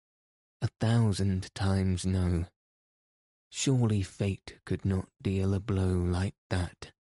a 0.61 0.69
thousand 0.79 1.53
times 1.53 2.05
no. 2.05 2.45
Surely 3.49 4.03
fate 4.03 4.59
could 4.65 4.85
not 4.85 5.09
deal 5.21 5.53
a 5.53 5.59
blow 5.59 5.87
like 5.87 6.35
that. 6.49 6.91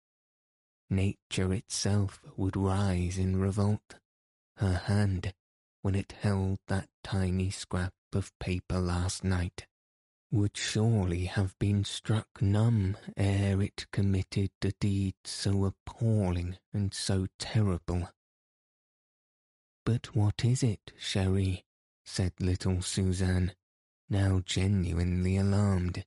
Nature 0.91 1.53
itself 1.53 2.21
would 2.37 2.57
rise 2.57 3.19
in 3.19 3.37
revolt. 3.37 3.97
Her 4.57 4.75
hand, 4.75 5.35
when 5.83 5.95
it 5.95 6.13
held 6.21 6.59
that 6.67 6.89
tiny 7.05 7.51
scrap 7.51 7.93
of 8.13 8.37
paper 8.41 8.81
last 8.81 9.23
night, 9.23 9.68
would 10.31 10.57
surely 10.57 11.25
have 11.25 11.59
been 11.59 11.83
struck 11.85 12.43
numb 12.43 12.97
ere 13.17 13.63
it 13.63 13.87
committed 13.93 14.51
a 14.63 14.73
deed 14.79 15.15
so 15.25 15.65
appalling 15.65 16.59
and 16.73 16.93
so 16.93 17.27
terrible. 17.39 18.11
But 19.87 20.15
what 20.15 20.45
is 20.45 20.63
it, 20.63 20.93
Cherie? 20.99 21.65
said 22.05 22.33
little 22.41 22.83
Suzanne, 22.83 23.53
now 24.11 24.43
genuinely 24.45 25.37
alarmed, 25.37 26.05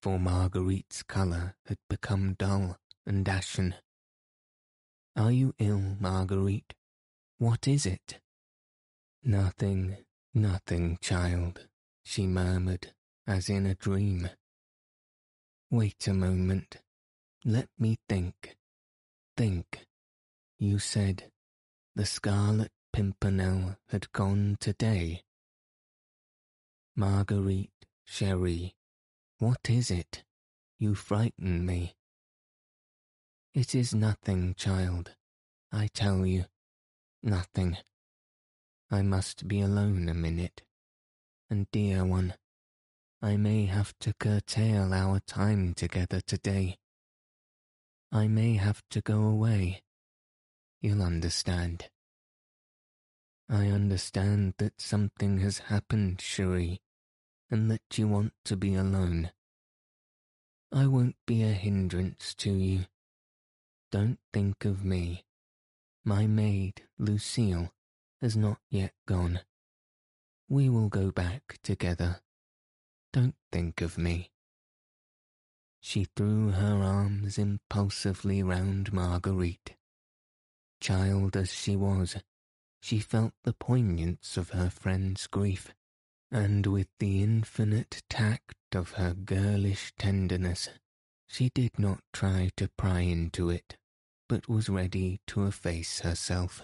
for 0.00 0.18
Marguerite's 0.18 1.02
colour 1.04 1.54
had 1.66 1.78
become 1.88 2.34
dull 2.34 2.78
and 3.06 3.28
ashen. 3.28 3.76
Are 5.16 5.32
you 5.32 5.54
ill, 5.58 5.96
Marguerite? 6.00 6.74
What 7.38 7.68
is 7.68 7.86
it? 7.86 8.20
Nothing, 9.22 9.98
nothing, 10.34 10.98
child, 11.00 11.66
she 12.02 12.26
murmured 12.26 12.92
as 13.30 13.48
in 13.48 13.64
a 13.64 13.76
dream. 13.76 14.28
Wait 15.70 16.08
a 16.08 16.12
moment. 16.12 16.78
Let 17.44 17.68
me 17.78 17.96
think. 18.08 18.56
Think. 19.36 19.86
You 20.58 20.80
said 20.80 21.30
the 21.94 22.06
Scarlet 22.06 22.72
Pimpernel 22.92 23.76
had 23.88 24.10
gone 24.10 24.56
today. 24.58 25.22
Marguerite, 26.96 27.86
Cherie, 28.04 28.74
what 29.38 29.70
is 29.70 29.92
it? 29.92 30.24
You 30.80 30.96
frighten 30.96 31.64
me. 31.64 31.94
It 33.54 33.76
is 33.76 33.94
nothing, 33.94 34.54
child. 34.56 35.12
I 35.70 35.86
tell 35.94 36.26
you, 36.26 36.46
nothing. 37.22 37.76
I 38.90 39.02
must 39.02 39.46
be 39.46 39.60
alone 39.60 40.08
a 40.08 40.14
minute. 40.14 40.62
And 41.48 41.70
dear 41.70 42.04
one, 42.04 42.34
I 43.22 43.36
may 43.36 43.66
have 43.66 43.92
to 44.00 44.14
curtail 44.14 44.94
our 44.94 45.20
time 45.20 45.74
together 45.74 46.22
today. 46.22 46.78
I 48.10 48.28
may 48.28 48.54
have 48.54 48.82
to 48.90 49.02
go 49.02 49.24
away. 49.24 49.82
You'll 50.80 51.02
understand. 51.02 51.90
I 53.46 53.66
understand 53.66 54.54
that 54.56 54.80
something 54.80 55.38
has 55.40 55.58
happened, 55.58 56.22
Cherie, 56.22 56.80
and 57.50 57.70
that 57.70 57.82
you 57.98 58.08
want 58.08 58.32
to 58.46 58.56
be 58.56 58.74
alone. 58.74 59.32
I 60.72 60.86
won't 60.86 61.16
be 61.26 61.42
a 61.42 61.48
hindrance 61.48 62.34
to 62.36 62.50
you. 62.52 62.86
Don't 63.90 64.18
think 64.32 64.64
of 64.64 64.82
me. 64.82 65.24
My 66.04 66.26
maid, 66.26 66.84
Lucille, 66.98 67.70
has 68.22 68.34
not 68.34 68.60
yet 68.70 68.94
gone. 69.06 69.40
We 70.48 70.70
will 70.70 70.88
go 70.88 71.10
back 71.10 71.58
together. 71.62 72.20
Don't 73.12 73.34
think 73.50 73.80
of 73.80 73.98
me. 73.98 74.30
She 75.80 76.04
threw 76.16 76.50
her 76.50 76.82
arms 76.82 77.38
impulsively 77.38 78.42
round 78.42 78.92
Marguerite. 78.92 79.76
Child 80.80 81.36
as 81.36 81.52
she 81.52 81.74
was, 81.74 82.16
she 82.80 83.00
felt 83.00 83.34
the 83.42 83.52
poignance 83.52 84.36
of 84.36 84.50
her 84.50 84.70
friend's 84.70 85.26
grief, 85.26 85.74
and 86.30 86.66
with 86.66 86.88
the 86.98 87.22
infinite 87.22 88.02
tact 88.08 88.54
of 88.74 88.92
her 88.92 89.12
girlish 89.14 89.92
tenderness, 89.98 90.68
she 91.26 91.50
did 91.50 91.78
not 91.78 92.02
try 92.12 92.50
to 92.56 92.68
pry 92.76 93.00
into 93.00 93.50
it, 93.50 93.76
but 94.28 94.48
was 94.48 94.68
ready 94.68 95.20
to 95.26 95.46
efface 95.46 96.00
herself. 96.00 96.62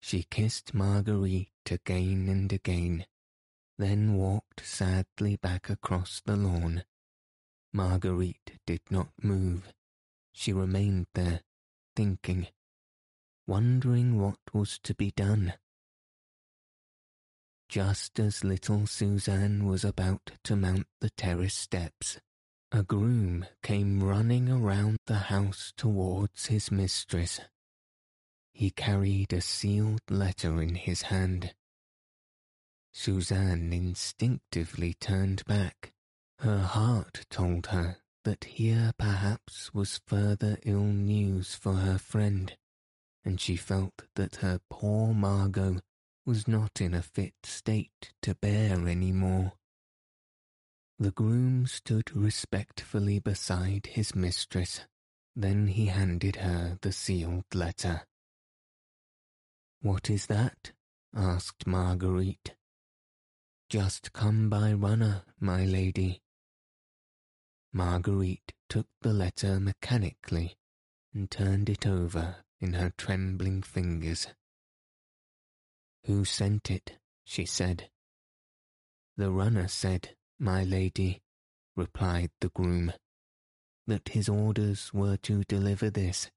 She 0.00 0.22
kissed 0.30 0.72
Marguerite 0.74 1.50
again 1.70 2.28
and 2.28 2.52
again, 2.52 3.06
then 3.80 4.12
walked 4.14 4.60
sadly 4.62 5.36
back 5.36 5.70
across 5.70 6.20
the 6.26 6.36
lawn. 6.36 6.84
Marguerite 7.72 8.58
did 8.66 8.82
not 8.90 9.08
move. 9.22 9.72
She 10.32 10.52
remained 10.52 11.06
there, 11.14 11.40
thinking, 11.96 12.48
wondering 13.46 14.20
what 14.20 14.38
was 14.52 14.78
to 14.80 14.94
be 14.94 15.12
done. 15.12 15.54
Just 17.70 18.20
as 18.20 18.44
little 18.44 18.86
Suzanne 18.86 19.64
was 19.64 19.82
about 19.82 20.32
to 20.44 20.56
mount 20.56 20.86
the 21.00 21.10
terrace 21.10 21.54
steps, 21.54 22.20
a 22.70 22.82
groom 22.82 23.46
came 23.62 24.04
running 24.04 24.50
around 24.50 24.98
the 25.06 25.30
house 25.30 25.72
towards 25.74 26.46
his 26.46 26.70
mistress. 26.70 27.40
He 28.52 28.70
carried 28.70 29.32
a 29.32 29.40
sealed 29.40 30.02
letter 30.10 30.60
in 30.60 30.74
his 30.74 31.02
hand. 31.02 31.54
Suzanne 32.92 33.72
instinctively 33.72 34.94
turned 34.94 35.44
back. 35.46 35.92
Her 36.40 36.58
heart 36.58 37.26
told 37.30 37.66
her 37.66 37.98
that 38.24 38.44
here 38.44 38.92
perhaps 38.98 39.72
was 39.72 40.00
further 40.06 40.58
ill 40.64 40.84
news 40.84 41.54
for 41.54 41.74
her 41.74 41.98
friend, 41.98 42.56
and 43.24 43.40
she 43.40 43.56
felt 43.56 44.02
that 44.16 44.36
her 44.36 44.60
poor 44.70 45.14
Margot 45.14 45.80
was 46.26 46.46
not 46.46 46.80
in 46.80 46.94
a 46.94 47.02
fit 47.02 47.34
state 47.44 48.12
to 48.22 48.34
bear 48.34 48.86
any 48.88 49.12
more. 49.12 49.52
The 50.98 51.10
groom 51.10 51.66
stood 51.66 52.14
respectfully 52.14 53.18
beside 53.18 53.86
his 53.86 54.14
mistress. 54.14 54.82
Then 55.34 55.68
he 55.68 55.86
handed 55.86 56.36
her 56.36 56.78
the 56.82 56.92
sealed 56.92 57.54
letter. 57.54 58.02
What 59.80 60.10
is 60.10 60.26
that? 60.26 60.72
asked 61.14 61.66
Marguerite. 61.66 62.54
Just 63.70 64.12
come 64.12 64.50
by 64.50 64.72
runner, 64.72 65.22
my 65.38 65.64
lady. 65.64 66.22
Marguerite 67.72 68.52
took 68.68 68.88
the 69.02 69.12
letter 69.12 69.60
mechanically 69.60 70.56
and 71.14 71.30
turned 71.30 71.70
it 71.70 71.86
over 71.86 72.38
in 72.58 72.72
her 72.72 72.92
trembling 72.98 73.62
fingers. 73.62 74.26
Who 76.06 76.24
sent 76.24 76.68
it? 76.68 76.98
she 77.24 77.46
said. 77.46 77.90
The 79.16 79.30
runner 79.30 79.68
said, 79.68 80.16
my 80.36 80.64
lady, 80.64 81.22
replied 81.76 82.32
the 82.40 82.48
groom, 82.48 82.92
that 83.86 84.08
his 84.08 84.28
orders 84.28 84.92
were 84.92 85.16
to 85.18 85.44
deliver 85.44 85.90
this, 85.90 86.28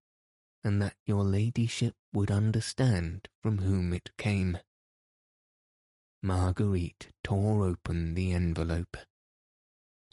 and 0.63 0.79
that 0.83 0.97
your 1.07 1.23
ladyship 1.23 1.95
would 2.13 2.29
understand 2.29 3.27
from 3.41 3.57
whom 3.57 3.91
it 3.91 4.11
came. 4.19 4.59
Marguerite 6.25 7.09
tore 7.21 7.65
open 7.65 8.13
the 8.13 8.31
envelope. 8.31 8.95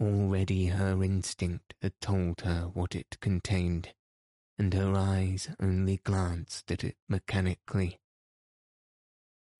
Already 0.00 0.66
her 0.66 1.04
instinct 1.04 1.74
had 1.80 1.92
told 2.00 2.40
her 2.40 2.68
what 2.74 2.96
it 2.96 3.20
contained, 3.20 3.94
and 4.58 4.74
her 4.74 4.96
eyes 4.96 5.50
only 5.60 5.98
glanced 5.98 6.72
at 6.72 6.82
it 6.82 6.96
mechanically. 7.08 8.00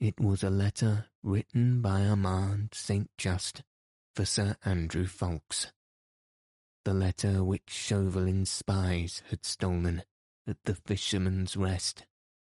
It 0.00 0.18
was 0.18 0.42
a 0.42 0.50
letter 0.50 1.06
written 1.22 1.82
by 1.82 2.04
Armand 2.04 2.70
St. 2.74 3.08
Just 3.16 3.62
for 4.16 4.24
Sir 4.24 4.56
Andrew 4.64 5.06
Ffoulkes. 5.06 5.68
The 6.84 6.94
letter 6.94 7.44
which 7.44 7.70
Chauvelin's 7.70 8.50
spies 8.50 9.22
had 9.30 9.44
stolen 9.44 10.02
at 10.48 10.56
the 10.64 10.74
Fisherman's 10.74 11.56
Rest, 11.56 12.06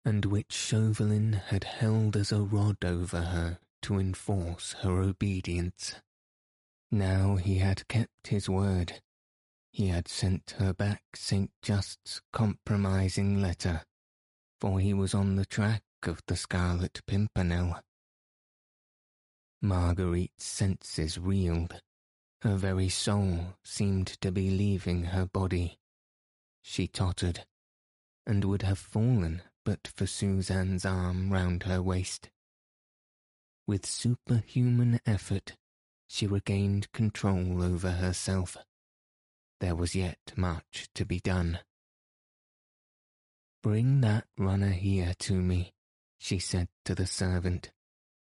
and 0.03 0.25
which 0.25 0.51
Chauvelin 0.51 1.31
had 1.47 1.63
held 1.63 2.17
as 2.17 2.33
a 2.33 2.41
rod 2.41 2.83
over 2.83 3.21
her 3.21 3.59
to 3.85 3.99
enforce 3.99 4.73
her 4.81 4.99
obedience. 4.99 5.93
Now 6.89 7.35
he 7.35 7.59
had 7.59 7.87
kept 7.87 8.29
his 8.29 8.49
word. 8.49 8.99
He 9.71 9.89
had 9.89 10.07
sent 10.07 10.55
her 10.57 10.73
back 10.73 11.03
St. 11.13 11.51
Just's 11.61 12.19
compromising 12.33 13.39
letter, 13.39 13.83
for 14.59 14.79
he 14.79 14.91
was 14.91 15.13
on 15.13 15.35
the 15.35 15.45
track 15.45 15.83
of 16.01 16.23
the 16.25 16.35
Scarlet 16.35 17.03
Pimpernel. 17.05 17.79
Marguerite's 19.61 20.45
senses 20.45 21.19
reeled. 21.19 21.79
Her 22.41 22.55
very 22.55 22.89
soul 22.89 23.53
seemed 23.63 24.07
to 24.21 24.31
be 24.31 24.49
leaving 24.49 25.03
her 25.05 25.27
body. 25.27 25.77
She 26.63 26.87
tottered, 26.87 27.45
and 28.25 28.45
would 28.45 28.63
have 28.63 28.79
fallen 28.79 29.43
but 29.63 29.87
for 29.87 30.07
Suzanne's 30.07 30.85
arm 30.85 31.31
round 31.31 31.63
her 31.63 31.83
waist. 31.83 32.31
With 33.67 33.85
superhuman 33.85 34.99
effort, 35.07 35.55
she 36.07 36.27
regained 36.27 36.91
control 36.91 37.63
over 37.63 37.91
herself. 37.91 38.57
There 39.59 39.75
was 39.75 39.95
yet 39.95 40.33
much 40.35 40.89
to 40.93 41.05
be 41.05 41.19
done. 41.19 41.59
Bring 43.63 44.01
that 44.01 44.27
runner 44.37 44.69
here 44.69 45.15
to 45.19 45.33
me, 45.33 45.73
she 46.19 46.37
said 46.37 46.67
to 46.83 46.93
the 46.93 47.07
servant, 47.07 47.71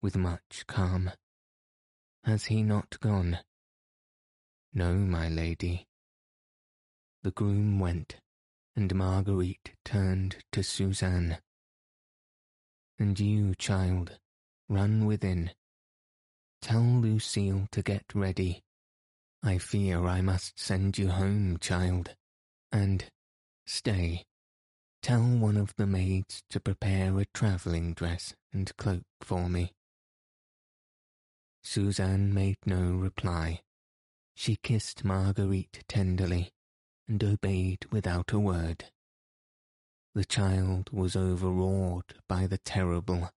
with 0.00 0.16
much 0.16 0.64
calm. 0.66 1.11
Has 2.24 2.46
he 2.46 2.62
not 2.62 2.98
gone? 3.00 3.40
No, 4.72 4.94
my 4.94 5.28
lady. 5.28 5.87
The 7.22 7.33
groom 7.33 7.78
went, 7.78 8.16
and 8.74 8.94
Marguerite 8.94 9.74
turned 9.85 10.42
to 10.52 10.62
Suzanne. 10.62 11.38
And 12.98 13.20
you, 13.20 13.54
child, 13.57 14.18
Run 14.68 15.07
within. 15.07 15.50
Tell 16.62 16.83
Lucille 16.83 17.68
to 17.72 17.83
get 17.83 18.05
ready. 18.14 18.62
I 19.42 19.59
fear 19.59 20.07
I 20.07 20.22
must 20.22 20.59
send 20.59 20.96
you 20.96 21.11
home, 21.11 21.59
child. 21.61 22.14
And 22.72 23.05
stay. 23.66 24.24
Tell 25.03 25.22
one 25.22 25.59
of 25.59 25.74
the 25.77 25.87
maids 25.87 26.42
to 26.48 26.61
prepare 26.61 27.18
a 27.18 27.27
travelling 27.35 27.92
dress 27.92 28.35
and 28.53 28.74
cloak 28.79 29.05
for 29.20 29.50
me. 29.50 29.72
Suzanne 31.62 32.33
made 32.33 32.59
no 32.64 32.92
reply. 32.92 33.61
She 34.35 34.57
kissed 34.57 35.05
Marguerite 35.05 35.85
tenderly 35.88 36.53
and 37.07 37.22
obeyed 37.22 37.85
without 37.90 38.33
a 38.33 38.38
word. 38.38 38.87
The 40.14 40.24
child 40.24 40.90
was 40.90 41.16
overawed 41.16 42.14
by 42.29 42.46
the 42.46 42.59
terrible, 42.59 43.31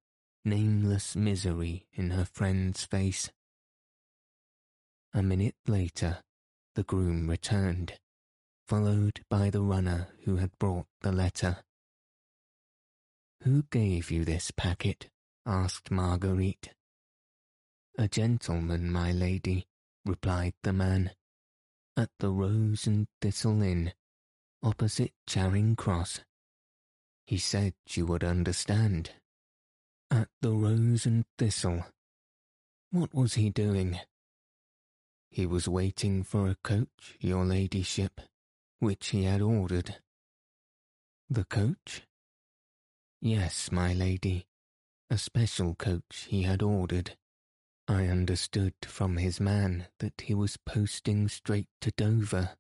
nameless 0.48 1.14
misery 1.14 1.86
in 1.94 2.12
her 2.12 2.24
friend's 2.24 2.86
face. 2.86 3.30
A 5.14 5.22
minute 5.22 5.58
later, 5.68 6.24
the 6.74 6.84
groom 6.84 7.30
returned, 7.30 8.00
followed 8.66 9.26
by 9.30 9.50
the 9.50 9.62
runner 9.62 10.08
who 10.24 10.38
had 10.38 10.58
brought 10.58 10.88
the 11.02 11.12
letter. 11.12 11.58
Who 13.44 13.64
gave 13.64 14.10
you 14.10 14.24
this 14.24 14.52
packet? 14.52 15.10
asked 15.46 15.92
Marguerite. 15.92 16.70
A 17.98 18.08
gentleman, 18.08 18.90
my 18.90 19.12
lady, 19.12 19.68
replied 20.06 20.54
the 20.64 20.72
man, 20.72 21.12
at 21.98 22.10
the 22.20 22.32
Rose 22.32 22.88
and 22.88 23.08
Thistle 23.22 23.62
Inn, 23.62 23.92
opposite 24.64 25.14
Charing 25.28 25.76
Cross. 25.76 26.22
He 27.26 27.38
said 27.38 27.74
you 27.90 28.06
would 28.06 28.24
understand 28.24 29.12
at 30.12 30.28
the 30.42 30.52
Rose 30.52 31.06
and 31.06 31.26
Thistle. 31.38 31.86
What 32.92 33.14
was 33.14 33.34
he 33.34 33.50
doing? 33.50 34.00
He 35.30 35.46
was 35.46 35.68
waiting 35.68 36.24
for 36.24 36.48
a 36.48 36.58
coach, 36.64 37.18
your 37.20 37.46
ladyship, 37.46 38.22
which 38.80 39.10
he 39.10 39.24
had 39.24 39.42
ordered. 39.42 39.96
The 41.30 41.44
coach? 41.44 42.04
Yes, 43.22 43.72
my 43.72 43.94
lady, 43.94 44.48
a 45.10 45.18
special 45.18 45.76
coach 45.76 46.28
he 46.30 46.44
had 46.44 46.62
ordered. 46.62 47.18
I 47.88 48.08
understood 48.08 48.74
from 48.84 49.18
his 49.18 49.40
man 49.40 49.88
that 50.00 50.22
he 50.22 50.34
was 50.34 50.58
posting 50.66 51.28
straight 51.28 51.68
to 51.82 51.92
Dover. 51.92 52.52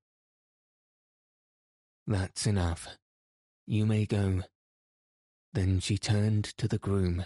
That's 2.05 2.47
enough. 2.47 2.87
You 3.65 3.85
may 3.85 4.05
go. 4.05 4.43
Then 5.53 5.79
she 5.79 5.97
turned 5.97 6.45
to 6.57 6.67
the 6.67 6.77
groom 6.77 7.25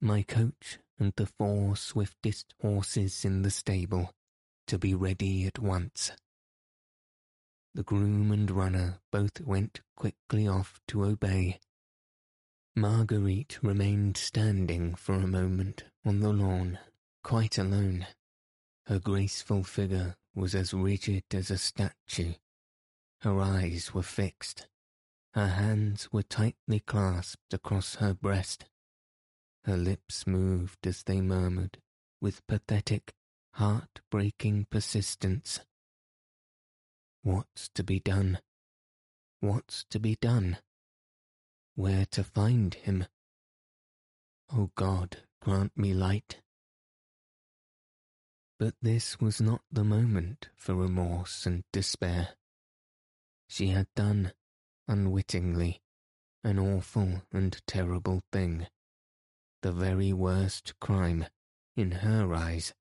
my 0.00 0.22
coach 0.22 0.78
and 0.98 1.12
the 1.16 1.26
four 1.26 1.76
swiftest 1.76 2.54
horses 2.60 3.24
in 3.24 3.42
the 3.42 3.50
stable 3.50 4.12
to 4.66 4.78
be 4.78 4.94
ready 4.94 5.46
at 5.46 5.58
once. 5.58 6.12
The 7.74 7.82
groom 7.82 8.32
and 8.32 8.50
runner 8.50 9.00
both 9.12 9.40
went 9.40 9.80
quickly 9.96 10.48
off 10.48 10.80
to 10.88 11.04
obey. 11.04 11.60
Marguerite 12.74 13.58
remained 13.62 14.16
standing 14.16 14.94
for 14.94 15.14
a 15.14 15.26
moment 15.26 15.84
on 16.04 16.20
the 16.20 16.32
lawn, 16.32 16.78
quite 17.22 17.58
alone. 17.58 18.06
Her 18.86 18.98
graceful 18.98 19.62
figure 19.62 20.16
was 20.34 20.54
as 20.54 20.74
rigid 20.74 21.24
as 21.32 21.50
a 21.50 21.58
statue. 21.58 22.34
Her 23.20 23.40
eyes 23.40 23.94
were 23.94 24.02
fixed. 24.02 24.68
Her 25.32 25.48
hands 25.48 26.12
were 26.12 26.22
tightly 26.22 26.80
clasped 26.80 27.52
across 27.52 27.96
her 27.96 28.14
breast. 28.14 28.66
Her 29.66 29.76
lips 29.76 30.28
moved 30.28 30.86
as 30.86 31.02
they 31.02 31.20
murmured, 31.20 31.78
with 32.20 32.46
pathetic, 32.46 33.12
heart-breaking 33.54 34.66
persistence. 34.70 35.58
What's 37.24 37.68
to 37.70 37.82
be 37.82 37.98
done? 37.98 38.38
What's 39.40 39.84
to 39.90 39.98
be 39.98 40.14
done? 40.20 40.58
Where 41.74 42.06
to 42.12 42.22
find 42.22 42.74
him? 42.74 43.06
O 44.52 44.60
oh 44.60 44.70
God, 44.76 45.24
grant 45.42 45.76
me 45.76 45.92
light. 45.92 46.42
But 48.60 48.76
this 48.80 49.18
was 49.20 49.40
not 49.40 49.62
the 49.72 49.82
moment 49.82 50.48
for 50.54 50.76
remorse 50.76 51.44
and 51.44 51.64
despair. 51.72 52.36
She 53.48 53.70
had 53.70 53.88
done, 53.96 54.32
unwittingly, 54.86 55.82
an 56.44 56.60
awful 56.60 57.22
and 57.32 57.60
terrible 57.66 58.22
thing 58.30 58.68
the 59.66 59.72
very 59.72 60.12
worst 60.12 60.78
crime, 60.78 61.26
in 61.76 61.90
her 61.90 62.32
eyes, 62.32 62.72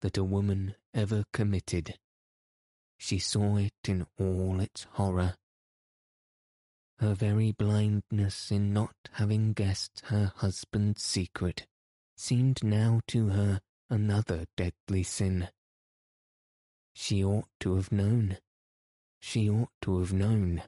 that 0.00 0.16
a 0.16 0.24
woman 0.24 0.74
ever 0.92 1.22
committed. 1.32 1.96
She 2.98 3.20
saw 3.20 3.58
it 3.58 3.72
in 3.86 4.08
all 4.18 4.58
its 4.58 4.88
horror. 4.94 5.36
Her 6.98 7.14
very 7.14 7.52
blindness 7.52 8.50
in 8.50 8.72
not 8.72 8.96
having 9.12 9.52
guessed 9.52 10.02
her 10.06 10.32
husband's 10.34 11.04
secret 11.04 11.68
seemed 12.16 12.64
now 12.64 13.02
to 13.06 13.28
her 13.28 13.60
another 13.88 14.46
deadly 14.56 15.04
sin. 15.04 15.48
She 16.92 17.22
ought 17.22 17.50
to 17.60 17.76
have 17.76 17.92
known. 17.92 18.38
She 19.20 19.48
ought 19.48 19.70
to 19.82 20.00
have 20.00 20.12
known. 20.12 20.64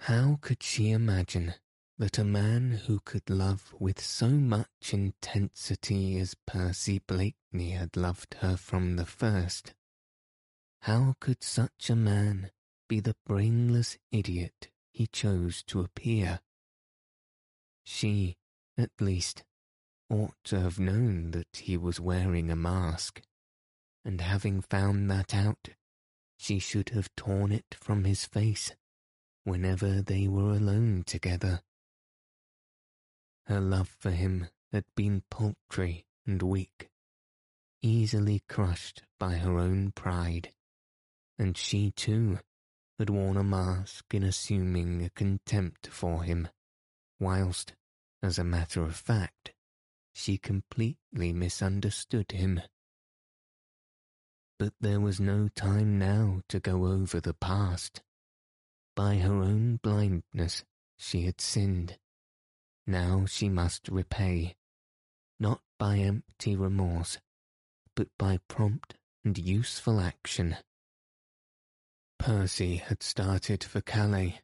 How 0.00 0.40
could 0.40 0.64
she 0.64 0.90
imagine 0.90 1.54
that 1.98 2.18
a 2.18 2.24
man 2.24 2.80
who 2.86 3.00
could 3.00 3.28
love 3.28 3.74
with 3.78 4.00
so 4.00 4.28
much 4.28 4.92
intensity 4.92 6.16
as 6.18 6.36
Percy 6.46 7.00
Blakeney 7.00 7.70
had 7.72 7.96
loved 7.96 8.36
her 8.40 8.56
from 8.56 8.96
the 8.96 9.04
first, 9.04 9.74
how 10.82 11.16
could 11.18 11.42
such 11.42 11.90
a 11.90 11.96
man 11.96 12.50
be 12.88 13.00
the 13.00 13.16
brainless 13.26 13.98
idiot 14.12 14.68
he 14.92 15.06
chose 15.06 15.62
to 15.64 15.80
appear. 15.80 16.40
She, 17.84 18.36
at 18.76 18.90
least, 19.00 19.44
ought 20.10 20.34
to 20.44 20.60
have 20.60 20.78
known 20.78 21.32
that 21.32 21.48
he 21.54 21.76
was 21.76 22.00
wearing 22.00 22.50
a 22.50 22.56
mask, 22.56 23.22
and 24.04 24.20
having 24.20 24.60
found 24.60 25.10
that 25.10 25.34
out, 25.34 25.68
she 26.36 26.58
should 26.58 26.90
have 26.90 27.14
torn 27.16 27.52
it 27.52 27.76
from 27.80 28.04
his 28.04 28.24
face 28.24 28.72
whenever 29.44 30.00
they 30.02 30.28
were 30.28 30.52
alone 30.52 31.04
together. 31.06 31.62
Her 33.48 33.60
love 33.60 33.88
for 33.88 34.10
him 34.10 34.48
had 34.72 34.84
been 34.94 35.22
paltry 35.30 36.04
and 36.26 36.42
weak, 36.42 36.90
easily 37.80 38.42
crushed 38.46 39.04
by 39.18 39.36
her 39.36 39.58
own 39.58 39.92
pride, 39.92 40.52
and 41.38 41.56
she 41.56 41.90
too 41.92 42.40
had 42.98 43.08
worn 43.08 43.38
a 43.38 43.42
mask 43.42 44.12
in 44.12 44.22
assuming 44.22 45.02
a 45.02 45.08
contempt 45.08 45.86
for 45.86 46.24
him, 46.24 46.48
whilst, 47.18 47.72
as 48.22 48.38
a 48.38 48.44
matter 48.44 48.82
of 48.82 48.94
fact, 48.94 49.54
she 50.12 50.36
completely 50.36 51.32
misunderstood 51.32 52.32
him. 52.32 52.60
But 54.58 54.74
there 54.78 55.00
was 55.00 55.20
no 55.20 55.48
time 55.48 55.98
now 55.98 56.42
to 56.48 56.60
go 56.60 56.84
over 56.86 57.18
the 57.18 57.32
past. 57.32 58.02
By 58.94 59.16
her 59.18 59.42
own 59.42 59.76
blindness 59.82 60.66
she 60.98 61.22
had 61.22 61.40
sinned. 61.40 61.98
Now 62.88 63.26
she 63.26 63.50
must 63.50 63.86
repay, 63.88 64.56
not 65.38 65.60
by 65.78 65.98
empty 65.98 66.56
remorse, 66.56 67.18
but 67.94 68.08
by 68.16 68.38
prompt 68.48 68.94
and 69.22 69.36
useful 69.36 70.00
action. 70.00 70.56
Percy 72.18 72.76
had 72.76 73.02
started 73.02 73.62
for 73.62 73.82
Calais, 73.82 74.40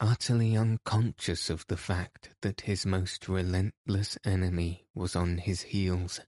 utterly 0.00 0.56
unconscious 0.56 1.50
of 1.50 1.66
the 1.66 1.76
fact 1.76 2.30
that 2.40 2.62
his 2.62 2.86
most 2.86 3.28
relentless 3.28 4.16
enemy 4.24 4.86
was 4.94 5.14
on 5.14 5.36
his 5.36 5.60
heels. 5.60 6.20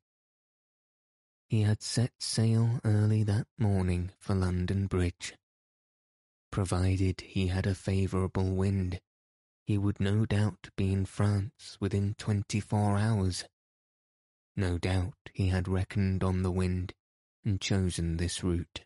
He 1.49 1.63
had 1.63 1.81
set 1.81 2.13
sail 2.21 2.81
early 2.85 3.23
that 3.23 3.47
morning 3.57 4.11
for 4.19 4.35
London 4.35 4.89
Bridge. 4.89 5.33
Provided 6.51 7.23
he 7.23 7.47
had 7.47 7.65
a 7.65 7.75
favourable 7.75 8.55
wind, 8.55 9.01
he 9.67 9.77
would 9.77 9.99
no 9.99 10.25
doubt 10.25 10.71
be 10.77 10.93
in 10.93 11.05
France 11.05 11.77
within 11.81 12.15
twenty-four 12.15 12.97
hours. 12.97 13.45
No 14.57 14.79
doubt 14.79 15.31
he 15.35 15.49
had 15.49 15.67
reckoned 15.67 16.23
on 16.23 16.43
the 16.43 16.53
wind 16.53 16.95
and 17.45 17.61
chosen 17.61 18.17
this 18.17 18.45
route. 18.45 18.83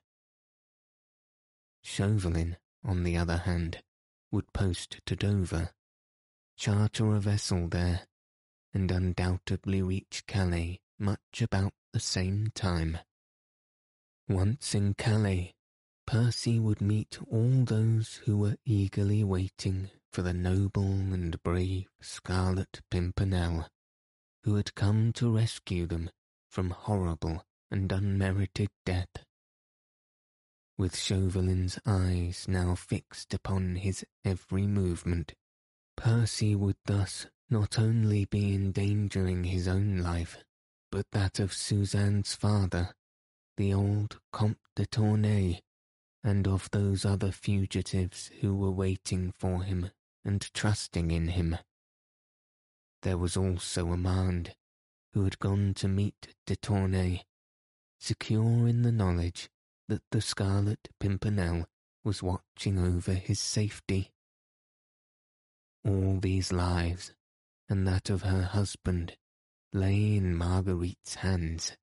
Chauvelin, 1.83 2.57
on 2.85 3.05
the 3.05 3.17
other 3.17 3.39
hand, 3.39 3.83
would 4.33 4.53
post 4.53 5.01
to 5.05 5.15
Dover, 5.15 5.71
charter 6.57 7.15
a 7.15 7.21
vessel 7.21 7.69
there, 7.69 8.07
and 8.73 8.91
undoubtedly 8.91 9.83
reach 9.83 10.25
Calais 10.27 10.81
much 10.99 11.43
about 11.43 11.73
the 11.93 12.01
same 12.01 12.53
time. 12.55 12.99
Once 14.29 14.75
in 14.75 14.95
Calais, 14.95 15.55
Percy 16.11 16.59
would 16.59 16.81
meet 16.81 17.21
all 17.31 17.63
those 17.65 18.17
who 18.25 18.37
were 18.37 18.57
eagerly 18.65 19.23
waiting 19.23 19.91
for 20.13 20.23
the 20.23 20.35
noble 20.35 20.83
and 20.83 21.41
brave 21.45 21.87
Scarlet 22.01 22.81
Pimpernel, 22.91 23.69
who 24.43 24.57
had 24.57 24.75
come 24.75 25.13
to 25.13 25.33
rescue 25.33 25.87
them 25.87 26.11
from 26.49 26.71
horrible 26.71 27.45
and 27.71 27.93
unmerited 27.93 28.71
death. 28.85 29.25
With 30.77 30.97
Chauvelin's 30.97 31.79
eyes 31.87 32.47
now 32.49 32.75
fixed 32.75 33.33
upon 33.33 33.77
his 33.77 34.05
every 34.25 34.67
movement, 34.67 35.35
Percy 35.97 36.57
would 36.57 36.79
thus 36.87 37.29
not 37.49 37.79
only 37.79 38.25
be 38.25 38.53
endangering 38.53 39.45
his 39.45 39.69
own 39.69 39.99
life, 39.99 40.39
but 40.91 41.07
that 41.13 41.39
of 41.39 41.53
Suzanne's 41.53 42.35
father, 42.35 42.97
the 43.57 43.73
old 43.73 44.19
Comte 44.33 44.59
de 44.75 44.87
Tournay, 44.87 45.63
and 46.23 46.47
of 46.47 46.71
those 46.71 47.05
other 47.05 47.33
fugitives 47.33 48.31
who 48.41 48.55
were 48.55 48.71
waiting 48.71 49.33
for 49.39 49.63
him 49.63 49.91
and 50.25 50.53
trusting 50.53 51.11
in 51.11 51.29
him. 51.29 51.57
There 53.03 53.17
was 53.17 53.37
also 53.37 53.89
Armand, 53.89 54.55
who 55.15 55.25
had 55.25 55.39
gone 55.39 55.75
to 55.75 55.89
meet 55.89 56.35
de 56.47 56.57
Tournay, 56.57 57.25
secure 57.99 58.69
in 58.69 58.83
the 58.83 58.93
knowledge 58.93 59.49
that 59.89 60.03
the 60.11 60.21
Scarlet 60.21 60.89
Pimpernel 61.01 61.67
was 62.05 62.23
watching 62.23 62.79
over 62.79 63.13
his 63.15 63.41
safety. 63.41 64.13
All 65.85 66.19
these 66.21 66.53
lives, 66.53 67.15
and 67.69 67.87
that 67.89 68.11
of 68.11 68.23
her 68.23 68.43
husband, 68.43 69.17
lay 69.73 70.17
in 70.17 70.37
Marguerite's 70.37 71.17
hands. 71.17 71.77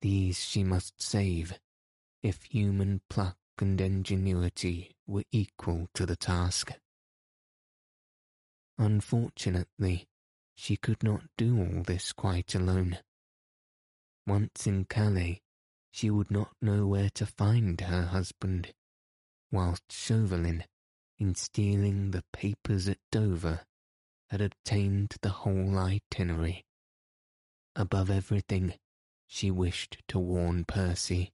These 0.00 0.38
she 0.38 0.62
must 0.62 1.02
save, 1.02 1.58
if 2.22 2.44
human 2.44 3.00
pluck 3.08 3.36
and 3.58 3.80
ingenuity 3.80 4.94
were 5.06 5.24
equal 5.32 5.88
to 5.94 6.06
the 6.06 6.16
task. 6.16 6.72
Unfortunately, 8.78 10.06
she 10.54 10.76
could 10.76 11.02
not 11.02 11.22
do 11.36 11.58
all 11.58 11.82
this 11.82 12.12
quite 12.12 12.54
alone. 12.54 12.98
Once 14.26 14.66
in 14.66 14.84
Calais, 14.84 15.40
she 15.90 16.10
would 16.10 16.30
not 16.30 16.52
know 16.62 16.86
where 16.86 17.10
to 17.10 17.26
find 17.26 17.80
her 17.80 18.06
husband, 18.06 18.72
whilst 19.50 19.82
Chauvelin, 19.90 20.64
in 21.18 21.34
stealing 21.34 22.10
the 22.10 22.24
papers 22.32 22.88
at 22.88 22.98
Dover, 23.10 23.60
had 24.28 24.40
obtained 24.40 25.16
the 25.22 25.30
whole 25.30 25.78
itinerary. 25.78 26.64
Above 27.74 28.10
everything, 28.10 28.74
she 29.26 29.50
wished 29.50 29.98
to 30.08 30.18
warn 30.18 30.64
Percy. 30.64 31.32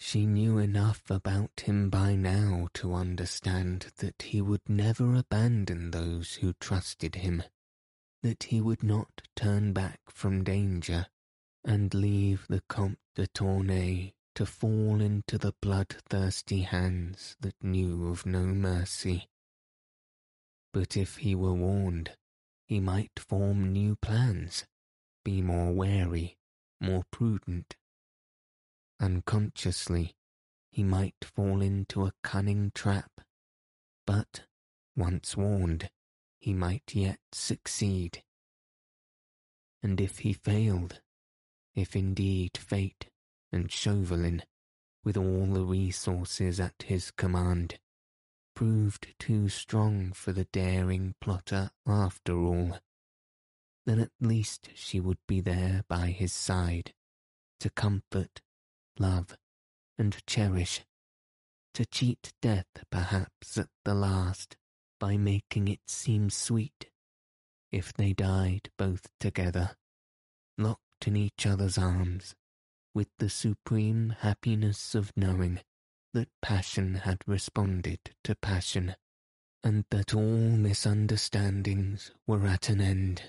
She 0.00 0.26
knew 0.26 0.58
enough 0.58 1.10
about 1.10 1.60
him 1.60 1.90
by 1.90 2.14
now 2.14 2.68
to 2.74 2.94
understand 2.94 3.92
that 3.96 4.22
he 4.22 4.40
would 4.40 4.68
never 4.68 5.14
abandon 5.16 5.90
those 5.90 6.36
who 6.36 6.54
trusted 6.54 7.16
him, 7.16 7.42
that 8.22 8.44
he 8.44 8.60
would 8.60 8.82
not 8.82 9.22
turn 9.34 9.72
back 9.72 10.00
from 10.08 10.44
danger 10.44 11.06
and 11.64 11.92
leave 11.92 12.46
the 12.48 12.62
Comte 12.68 13.00
de 13.16 13.26
Tournay 13.26 14.14
to 14.36 14.46
fall 14.46 15.00
into 15.00 15.36
the 15.36 15.52
bloodthirsty 15.60 16.62
hands 16.62 17.36
that 17.40 17.62
knew 17.62 18.06
of 18.06 18.24
no 18.24 18.44
mercy. 18.46 19.28
But 20.72 20.96
if 20.96 21.16
he 21.16 21.34
were 21.34 21.54
warned, 21.54 22.12
he 22.66 22.78
might 22.78 23.18
form 23.18 23.72
new 23.72 23.96
plans, 23.96 24.64
be 25.24 25.42
more 25.42 25.72
wary, 25.72 26.38
more 26.80 27.04
prudent. 27.10 27.74
Unconsciously, 29.00 30.16
he 30.72 30.82
might 30.82 31.24
fall 31.24 31.62
into 31.62 32.04
a 32.04 32.12
cunning 32.22 32.72
trap, 32.74 33.20
but, 34.06 34.44
once 34.96 35.36
warned, 35.36 35.90
he 36.40 36.52
might 36.52 36.94
yet 36.94 37.20
succeed. 37.32 38.22
And 39.82 40.00
if 40.00 40.18
he 40.20 40.32
failed, 40.32 41.00
if 41.74 41.94
indeed 41.94 42.56
fate 42.56 43.08
and 43.52 43.70
Chauvelin, 43.70 44.42
with 45.04 45.16
all 45.16 45.46
the 45.46 45.64
resources 45.64 46.58
at 46.58 46.82
his 46.86 47.12
command, 47.12 47.78
proved 48.54 49.14
too 49.20 49.48
strong 49.48 50.12
for 50.12 50.32
the 50.32 50.46
daring 50.46 51.14
plotter 51.20 51.70
after 51.86 52.36
all, 52.36 52.78
then 53.86 54.00
at 54.00 54.10
least 54.20 54.70
she 54.74 54.98
would 54.98 55.18
be 55.28 55.40
there 55.40 55.84
by 55.88 56.08
his 56.08 56.32
side, 56.32 56.92
to 57.60 57.70
comfort, 57.70 58.42
love, 59.00 59.36
and 59.98 60.24
cherish, 60.26 60.84
to 61.74 61.86
cheat 61.86 62.32
death 62.40 62.84
perhaps 62.90 63.56
at 63.58 63.68
the 63.84 63.94
last 63.94 64.56
by 64.98 65.16
making 65.16 65.68
it 65.68 65.80
seem 65.86 66.30
sweet, 66.30 66.90
if 67.70 67.92
they 67.92 68.12
died 68.12 68.70
both 68.76 69.06
together, 69.20 69.76
locked 70.56 71.06
in 71.06 71.16
each 71.16 71.46
other's 71.46 71.78
arms, 71.78 72.34
with 72.94 73.08
the 73.18 73.30
supreme 73.30 74.10
happiness 74.20 74.94
of 74.94 75.12
knowing 75.16 75.60
that 76.14 76.28
passion 76.42 76.94
had 76.94 77.18
responded 77.26 78.00
to 78.24 78.34
passion, 78.34 78.96
and 79.62 79.84
that 79.90 80.14
all 80.14 80.22
misunderstandings 80.22 82.12
were 82.26 82.46
at 82.46 82.68
an 82.68 82.80
end. 82.80 83.22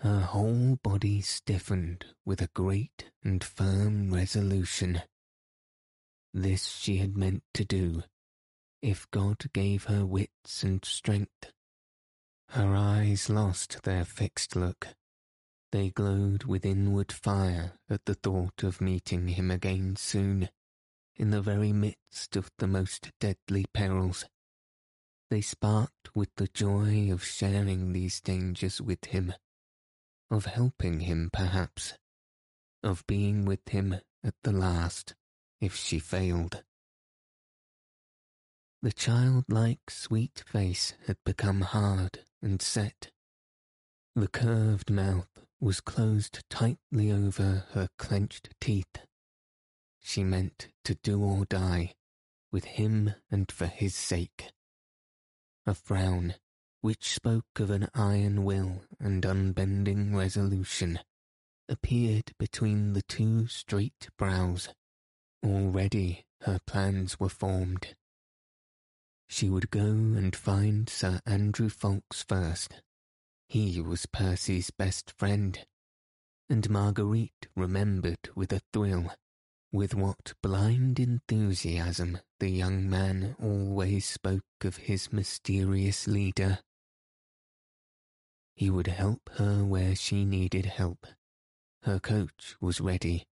Her 0.00 0.20
whole 0.20 0.76
body 0.76 1.20
stiffened 1.22 2.06
with 2.24 2.42
a 2.42 2.50
great 2.54 3.10
and 3.24 3.42
firm 3.42 4.12
resolution. 4.12 5.02
This 6.34 6.66
she 6.66 6.98
had 6.98 7.16
meant 7.16 7.42
to 7.54 7.64
do, 7.64 8.02
if 8.82 9.10
God 9.10 9.52
gave 9.52 9.84
her 9.84 10.04
wits 10.04 10.62
and 10.62 10.84
strength. 10.84 11.52
Her 12.50 12.74
eyes 12.74 13.30
lost 13.30 13.82
their 13.82 14.04
fixed 14.04 14.54
look, 14.54 14.88
they 15.72 15.90
glowed 15.90 16.44
with 16.44 16.64
inward 16.64 17.10
fire 17.10 17.78
at 17.90 18.04
the 18.04 18.14
thought 18.14 18.62
of 18.62 18.80
meeting 18.80 19.28
him 19.28 19.50
again 19.50 19.96
soon, 19.96 20.48
in 21.16 21.30
the 21.30 21.42
very 21.42 21.72
midst 21.72 22.36
of 22.36 22.50
the 22.58 22.66
most 22.66 23.10
deadly 23.18 23.64
perils. 23.74 24.26
They 25.28 25.40
sparked 25.40 26.14
with 26.14 26.30
the 26.36 26.46
joy 26.46 27.10
of 27.10 27.24
sharing 27.24 27.92
these 27.92 28.20
dangers 28.20 28.80
with 28.80 29.06
him, 29.06 29.34
of 30.30 30.46
helping 30.46 31.00
him 31.00 31.30
perhaps, 31.32 31.94
of 32.82 33.06
being 33.06 33.44
with 33.44 33.68
him 33.68 34.00
at 34.24 34.34
the 34.42 34.52
last 34.52 35.14
if 35.60 35.74
she 35.74 35.98
failed. 35.98 36.62
The 38.82 38.92
childlike 38.92 39.90
sweet 39.90 40.44
face 40.46 40.94
had 41.06 41.16
become 41.24 41.62
hard 41.62 42.20
and 42.42 42.60
set. 42.60 43.10
The 44.14 44.28
curved 44.28 44.90
mouth 44.90 45.28
was 45.60 45.80
closed 45.80 46.44
tightly 46.50 47.10
over 47.10 47.64
her 47.72 47.88
clenched 47.98 48.50
teeth. 48.60 48.98
She 50.00 50.22
meant 50.22 50.68
to 50.84 50.94
do 50.94 51.22
or 51.22 51.46
die, 51.46 51.94
with 52.52 52.64
him 52.64 53.14
and 53.30 53.50
for 53.50 53.66
his 53.66 53.94
sake. 53.94 54.52
A 55.66 55.74
frown, 55.74 56.34
which 56.86 57.14
spoke 57.14 57.58
of 57.58 57.68
an 57.68 57.88
iron 57.96 58.44
will 58.44 58.84
and 59.00 59.26
unbending 59.26 60.14
resolution, 60.14 61.00
appeared 61.68 62.30
between 62.38 62.92
the 62.92 63.02
two 63.02 63.44
straight 63.48 64.08
brows. 64.16 64.68
Already 65.44 66.24
her 66.42 66.60
plans 66.64 67.18
were 67.18 67.28
formed. 67.28 67.96
She 69.28 69.50
would 69.50 69.68
go 69.70 69.80
and 69.80 70.36
find 70.36 70.88
Sir 70.88 71.20
Andrew 71.26 71.68
Ffoulkes 71.68 72.24
first. 72.28 72.80
He 73.48 73.80
was 73.80 74.06
Percy's 74.06 74.70
best 74.70 75.10
friend, 75.10 75.58
and 76.48 76.70
Marguerite 76.70 77.48
remembered 77.56 78.28
with 78.36 78.52
a 78.52 78.62
thrill 78.72 79.10
with 79.72 79.92
what 79.92 80.34
blind 80.40 81.00
enthusiasm 81.00 82.20
the 82.38 82.48
young 82.48 82.88
man 82.88 83.34
always 83.42 84.06
spoke 84.06 84.44
of 84.62 84.76
his 84.76 85.12
mysterious 85.12 86.06
leader. 86.06 86.60
He 88.56 88.70
would 88.70 88.86
help 88.86 89.28
her 89.34 89.62
where 89.62 89.94
she 89.94 90.24
needed 90.24 90.64
help. 90.64 91.06
Her 91.82 92.00
coach 92.00 92.56
was 92.58 92.80
ready. 92.80 93.26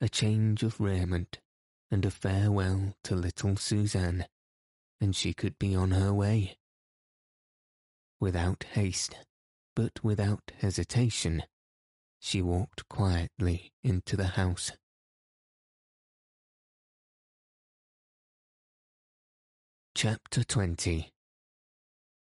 A 0.00 0.08
change 0.08 0.62
of 0.62 0.80
raiment 0.80 1.40
and 1.90 2.06
a 2.06 2.10
farewell 2.10 2.94
to 3.04 3.14
little 3.14 3.56
Suzanne, 3.56 4.26
and 4.98 5.14
she 5.14 5.34
could 5.34 5.58
be 5.58 5.74
on 5.74 5.90
her 5.90 6.12
way. 6.12 6.56
Without 8.18 8.64
haste, 8.72 9.14
but 9.76 10.02
without 10.02 10.52
hesitation, 10.58 11.42
she 12.18 12.40
walked 12.40 12.88
quietly 12.88 13.72
into 13.82 14.16
the 14.16 14.28
house. 14.28 14.72
Chapter 19.94 20.42
20 20.42 21.12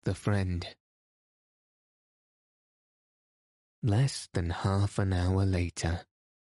The 0.03 0.15
Friend 0.15 0.67
Less 3.83 4.29
than 4.33 4.51
half 4.51 4.99
an 4.99 5.13
hour 5.13 5.45
later, 5.45 6.07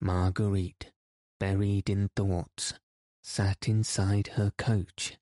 Marguerite, 0.01 0.93
buried 1.41 1.89
in 1.89 2.09
thoughts, 2.15 2.75
sat 3.23 3.67
inside 3.67 4.27
her 4.35 4.53
coach, 4.59 5.17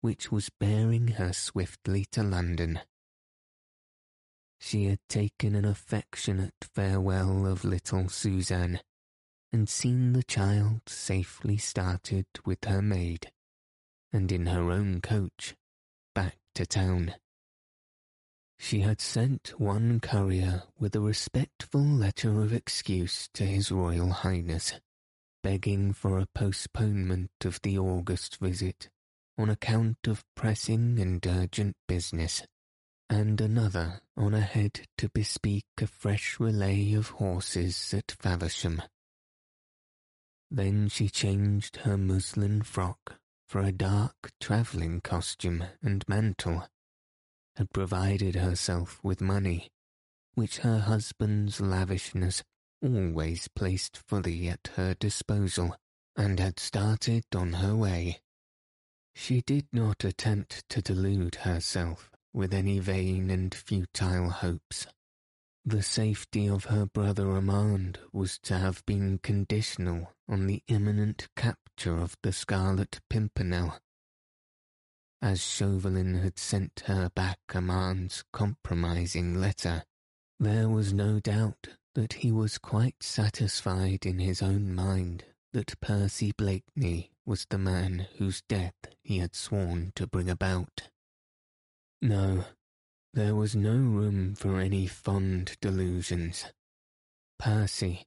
which 0.00 0.30
was 0.30 0.50
bearing 0.50 1.08
her 1.08 1.32
swiftly 1.32 2.04
to 2.12 2.22
London. 2.22 2.80
She 4.60 4.84
had 4.84 5.00
taken 5.08 5.56
an 5.56 5.64
affectionate 5.64 6.54
farewell 6.62 7.46
of 7.46 7.64
little 7.64 8.08
Suzanne, 8.08 8.80
and 9.52 9.68
seen 9.68 10.12
the 10.12 10.22
child 10.22 10.82
safely 10.86 11.56
started 11.56 12.26
with 12.44 12.64
her 12.64 12.82
maid 12.82 13.32
and 14.12 14.30
in 14.30 14.46
her 14.46 14.70
own 14.70 15.00
coach, 15.00 15.54
back 16.14 16.38
to 16.54 16.66
town. 16.66 17.14
She 18.58 18.80
had 18.80 19.00
sent 19.00 19.58
one 19.58 20.00
courier 20.00 20.64
with 20.78 20.94
a 20.94 21.00
respectful 21.00 21.84
letter 21.84 22.42
of 22.42 22.52
excuse 22.52 23.28
to 23.34 23.44
His 23.44 23.70
Royal 23.72 24.10
Highness, 24.10 24.74
begging 25.42 25.92
for 25.92 26.18
a 26.18 26.26
postponement 26.26 27.30
of 27.44 27.60
the 27.62 27.78
August 27.78 28.38
visit 28.38 28.90
on 29.38 29.48
account 29.48 30.06
of 30.06 30.24
pressing 30.34 30.98
and 30.98 31.24
urgent 31.24 31.76
business, 31.86 32.42
and 33.08 33.40
another 33.40 34.00
on 34.16 34.34
ahead 34.34 34.88
to 34.98 35.08
bespeak 35.08 35.64
a 35.80 35.86
fresh 35.86 36.40
relay 36.40 36.92
of 36.92 37.10
horses 37.10 37.94
at 37.94 38.10
Faversham. 38.10 38.82
Then 40.50 40.88
she 40.88 41.08
changed 41.08 41.76
her 41.78 41.96
muslin 41.96 42.62
frock 42.62 43.20
for 43.46 43.62
a 43.62 43.72
dark 43.72 44.32
travelling 44.40 45.00
costume 45.00 45.64
and 45.82 46.06
mantle, 46.08 46.68
had 47.58 47.72
provided 47.72 48.36
herself 48.36 49.00
with 49.02 49.20
money, 49.20 49.68
which 50.34 50.58
her 50.58 50.78
husband's 50.78 51.60
lavishness 51.60 52.44
always 52.80 53.48
placed 53.48 53.96
fully 53.96 54.48
at 54.48 54.70
her 54.76 54.94
disposal, 54.94 55.74
and 56.16 56.38
had 56.38 56.60
started 56.60 57.24
on 57.34 57.54
her 57.54 57.74
way. 57.74 58.20
She 59.12 59.40
did 59.40 59.66
not 59.72 60.04
attempt 60.04 60.68
to 60.68 60.80
delude 60.80 61.34
herself 61.36 62.12
with 62.32 62.54
any 62.54 62.78
vain 62.78 63.28
and 63.28 63.52
futile 63.52 64.30
hopes. 64.30 64.86
The 65.64 65.82
safety 65.82 66.48
of 66.48 66.66
her 66.66 66.86
brother 66.86 67.28
Armand 67.32 67.98
was 68.12 68.38
to 68.44 68.56
have 68.56 68.86
been 68.86 69.18
conditional 69.18 70.12
on 70.28 70.46
the 70.46 70.62
imminent 70.68 71.26
capture 71.34 71.98
of 71.98 72.16
the 72.22 72.32
Scarlet 72.32 73.00
Pimpernel. 73.10 73.80
As 75.20 75.40
Chauvelin 75.40 76.14
had 76.14 76.38
sent 76.38 76.84
her 76.86 77.10
back 77.10 77.40
a 77.50 77.60
man's 77.60 78.22
compromising 78.32 79.40
letter, 79.40 79.84
there 80.38 80.68
was 80.68 80.92
no 80.92 81.18
doubt 81.18 81.68
that 81.94 82.14
he 82.14 82.30
was 82.30 82.58
quite 82.58 83.02
satisfied 83.02 84.06
in 84.06 84.20
his 84.20 84.40
own 84.40 84.74
mind 84.74 85.24
that 85.52 85.80
Percy 85.80 86.32
Blakeney 86.32 87.10
was 87.26 87.46
the 87.50 87.58
man 87.58 88.06
whose 88.18 88.42
death 88.42 88.76
he 89.02 89.18
had 89.18 89.34
sworn 89.34 89.92
to 89.96 90.06
bring 90.06 90.30
about. 90.30 90.88
No, 92.00 92.44
there 93.12 93.34
was 93.34 93.56
no 93.56 93.72
room 93.72 94.36
for 94.36 94.60
any 94.60 94.86
fond 94.86 95.56
delusions. 95.60 96.46
Percy, 97.38 98.06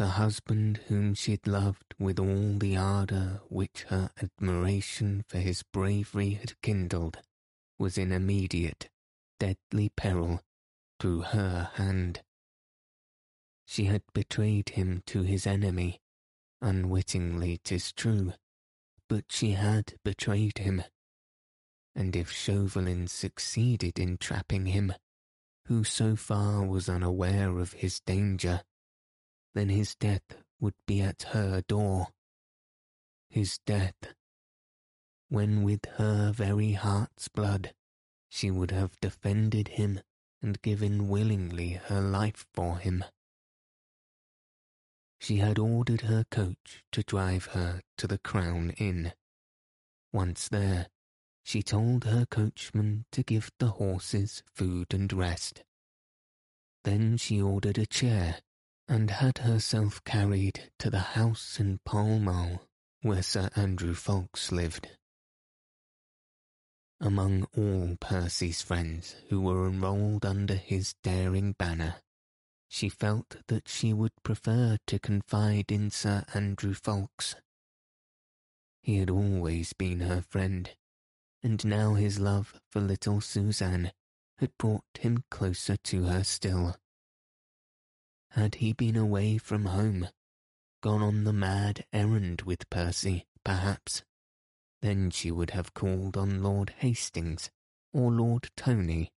the 0.00 0.16
husband 0.16 0.80
whom 0.88 1.12
she 1.12 1.32
had 1.32 1.46
loved 1.46 1.94
with 1.98 2.18
all 2.18 2.56
the 2.56 2.74
ardour 2.74 3.42
which 3.50 3.82
her 3.90 4.08
admiration 4.22 5.22
for 5.28 5.36
his 5.36 5.62
bravery 5.62 6.30
had 6.30 6.58
kindled, 6.62 7.18
was 7.78 7.98
in 7.98 8.10
immediate, 8.10 8.88
deadly 9.38 9.90
peril 9.90 10.40
through 10.98 11.20
her 11.20 11.68
hand. 11.74 12.22
She 13.66 13.84
had 13.84 14.00
betrayed 14.14 14.70
him 14.70 15.02
to 15.04 15.20
his 15.20 15.46
enemy, 15.46 16.00
unwittingly, 16.62 17.60
tis 17.62 17.92
true, 17.92 18.32
but 19.06 19.26
she 19.28 19.50
had 19.50 19.98
betrayed 20.02 20.56
him 20.56 20.82
and 21.94 22.16
if 22.16 22.30
Chauvelin 22.30 23.06
succeeded 23.06 23.98
in 23.98 24.16
trapping 24.16 24.64
him, 24.64 24.94
who 25.66 25.84
so 25.84 26.16
far 26.16 26.64
was 26.64 26.88
unaware 26.88 27.58
of 27.58 27.74
his 27.74 28.00
danger, 28.00 28.62
then 29.54 29.68
his 29.68 29.94
death 29.94 30.36
would 30.60 30.74
be 30.86 31.00
at 31.00 31.22
her 31.30 31.62
door. 31.62 32.08
His 33.28 33.58
death, 33.58 34.14
when 35.28 35.62
with 35.62 35.84
her 35.96 36.32
very 36.32 36.72
heart's 36.72 37.28
blood 37.28 37.72
she 38.28 38.50
would 38.50 38.70
have 38.70 39.00
defended 39.00 39.68
him 39.68 40.00
and 40.40 40.62
given 40.62 41.08
willingly 41.08 41.72
her 41.72 42.00
life 42.00 42.46
for 42.54 42.78
him. 42.78 43.04
She 45.18 45.36
had 45.36 45.58
ordered 45.58 46.02
her 46.02 46.24
coach 46.30 46.82
to 46.92 47.02
drive 47.02 47.46
her 47.46 47.82
to 47.98 48.06
the 48.06 48.18
Crown 48.18 48.70
Inn. 48.78 49.12
Once 50.12 50.48
there, 50.48 50.86
she 51.42 51.62
told 51.62 52.04
her 52.04 52.24
coachman 52.24 53.04
to 53.12 53.22
give 53.22 53.50
the 53.58 53.72
horses 53.72 54.42
food 54.54 54.94
and 54.94 55.12
rest. 55.12 55.64
Then 56.84 57.16
she 57.18 57.42
ordered 57.42 57.76
a 57.76 57.86
chair 57.86 58.38
and 58.90 59.08
had 59.08 59.38
herself 59.38 60.02
carried 60.02 60.72
to 60.76 60.90
the 60.90 61.14
house 61.14 61.60
in 61.60 61.78
Pall 61.84 62.18
Mall 62.18 62.66
where 63.02 63.22
Sir 63.22 63.48
Andrew 63.54 63.94
Ffoulkes 63.94 64.50
lived. 64.50 64.88
Among 67.00 67.46
all 67.56 67.96
Percy's 68.00 68.62
friends 68.62 69.14
who 69.28 69.40
were 69.40 69.68
enrolled 69.68 70.26
under 70.26 70.56
his 70.56 70.96
daring 71.04 71.52
banner, 71.52 72.02
she 72.68 72.88
felt 72.88 73.36
that 73.46 73.68
she 73.68 73.92
would 73.92 74.12
prefer 74.24 74.76
to 74.88 74.98
confide 74.98 75.70
in 75.70 75.92
Sir 75.92 76.24
Andrew 76.34 76.74
Ffoulkes. 76.74 77.36
He 78.82 78.98
had 78.98 79.08
always 79.08 79.72
been 79.72 80.00
her 80.00 80.20
friend, 80.20 80.68
and 81.44 81.64
now 81.64 81.94
his 81.94 82.18
love 82.18 82.60
for 82.68 82.80
little 82.80 83.20
Suzanne 83.20 83.92
had 84.38 84.50
brought 84.58 84.98
him 84.98 85.22
closer 85.30 85.76
to 85.76 86.04
her 86.06 86.24
still. 86.24 86.74
Had 88.30 88.56
he 88.56 88.72
been 88.72 88.96
away 88.96 89.38
from 89.38 89.66
home, 89.66 90.08
gone 90.82 91.02
on 91.02 91.24
the 91.24 91.32
mad 91.32 91.84
errand 91.92 92.42
with 92.42 92.70
Percy 92.70 93.26
perhaps. 93.44 94.02
Then 94.82 95.10
she 95.10 95.30
would 95.30 95.50
have 95.50 95.74
called 95.74 96.16
on 96.16 96.42
Lord 96.42 96.74
Hastings 96.78 97.50
or 97.92 98.10
Lord 98.10 98.50
Tony, 98.56 99.10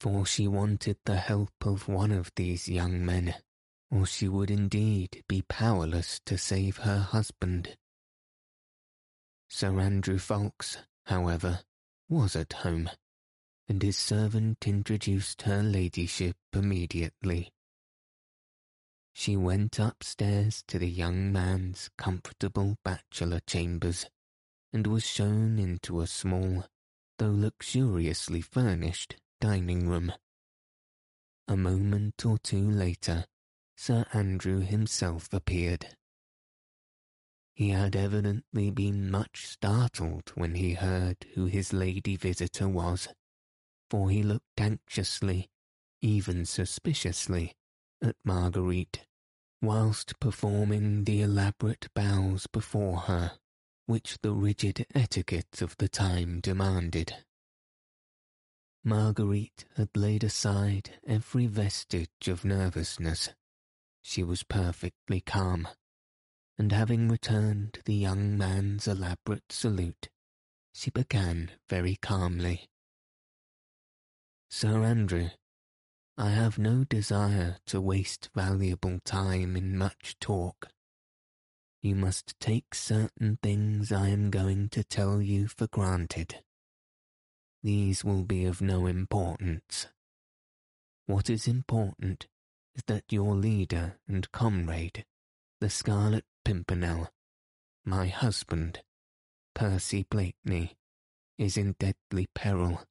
for 0.00 0.26
she 0.26 0.48
wanted 0.48 0.98
the 1.04 1.16
help 1.16 1.52
of 1.62 1.88
one 1.88 2.10
of 2.10 2.32
these 2.34 2.68
young 2.68 3.04
men, 3.04 3.36
or 3.90 4.06
she 4.06 4.28
would 4.28 4.50
indeed 4.50 5.22
be 5.28 5.42
powerless 5.42 6.20
to 6.26 6.36
save 6.36 6.78
her 6.78 6.98
husband. 6.98 7.76
Sir 9.48 9.78
Andrew 9.78 10.18
Ffoulkes, 10.18 10.78
however, 11.06 11.60
was 12.08 12.34
at 12.34 12.52
home, 12.52 12.90
and 13.68 13.82
his 13.82 13.96
servant 13.96 14.66
introduced 14.66 15.42
her 15.42 15.62
ladyship 15.62 16.36
immediately. 16.52 17.52
She 19.14 19.36
went 19.36 19.78
upstairs 19.78 20.64
to 20.68 20.78
the 20.78 20.88
young 20.88 21.32
man's 21.32 21.90
comfortable 21.96 22.78
bachelor 22.82 23.40
chambers, 23.46 24.06
and 24.72 24.86
was 24.86 25.06
shown 25.06 25.58
into 25.58 26.00
a 26.00 26.06
small, 26.06 26.64
though 27.18 27.30
luxuriously 27.30 28.40
furnished, 28.40 29.16
dining 29.40 29.88
room. 29.88 30.12
A 31.46 31.56
moment 31.56 32.24
or 32.24 32.38
two 32.38 32.70
later, 32.70 33.26
Sir 33.76 34.06
Andrew 34.12 34.60
himself 34.60 35.32
appeared. 35.32 35.96
He 37.54 37.70
had 37.70 37.94
evidently 37.94 38.70
been 38.70 39.10
much 39.10 39.46
startled 39.46 40.30
when 40.34 40.54
he 40.54 40.74
heard 40.74 41.26
who 41.34 41.46
his 41.46 41.72
lady 41.72 42.16
visitor 42.16 42.68
was, 42.68 43.08
for 43.90 44.08
he 44.08 44.22
looked 44.22 44.58
anxiously, 44.58 45.50
even 46.00 46.46
suspiciously, 46.46 47.54
at 48.02 48.16
Marguerite, 48.24 49.06
whilst 49.60 50.18
performing 50.18 51.04
the 51.04 51.22
elaborate 51.22 51.88
bows 51.94 52.46
before 52.48 53.00
her, 53.00 53.32
which 53.86 54.18
the 54.22 54.32
rigid 54.32 54.86
etiquette 54.94 55.62
of 55.62 55.76
the 55.78 55.88
time 55.88 56.40
demanded. 56.40 57.24
Marguerite 58.84 59.64
had 59.76 59.90
laid 59.96 60.24
aside 60.24 60.98
every 61.06 61.46
vestige 61.46 62.26
of 62.26 62.44
nervousness. 62.44 63.30
She 64.02 64.24
was 64.24 64.42
perfectly 64.42 65.20
calm, 65.20 65.68
and 66.58 66.72
having 66.72 67.08
returned 67.08 67.78
the 67.84 67.94
young 67.94 68.36
man's 68.36 68.88
elaborate 68.88 69.52
salute, 69.52 70.08
she 70.74 70.90
began 70.90 71.52
very 71.68 71.96
calmly. 71.96 72.68
Sir 74.50 74.82
Andrew, 74.82 75.30
I 76.22 76.28
have 76.28 76.56
no 76.56 76.84
desire 76.84 77.56
to 77.66 77.80
waste 77.80 78.30
valuable 78.32 79.00
time 79.04 79.56
in 79.56 79.76
much 79.76 80.16
talk. 80.20 80.68
You 81.82 81.96
must 81.96 82.38
take 82.38 82.76
certain 82.76 83.40
things 83.42 83.90
I 83.90 84.10
am 84.10 84.30
going 84.30 84.68
to 84.68 84.84
tell 84.84 85.20
you 85.20 85.48
for 85.48 85.66
granted. 85.66 86.36
These 87.64 88.04
will 88.04 88.22
be 88.22 88.44
of 88.44 88.62
no 88.62 88.86
importance. 88.86 89.88
What 91.06 91.28
is 91.28 91.48
important 91.48 92.28
is 92.76 92.84
that 92.86 93.10
your 93.10 93.34
leader 93.34 93.98
and 94.06 94.30
comrade, 94.30 95.04
the 95.60 95.70
Scarlet 95.70 96.24
Pimpernel, 96.44 97.08
my 97.84 98.06
husband, 98.06 98.78
Percy 99.56 100.06
Blakeney, 100.08 100.76
is 101.36 101.56
in 101.56 101.74
deadly 101.80 102.28
peril. 102.32 102.86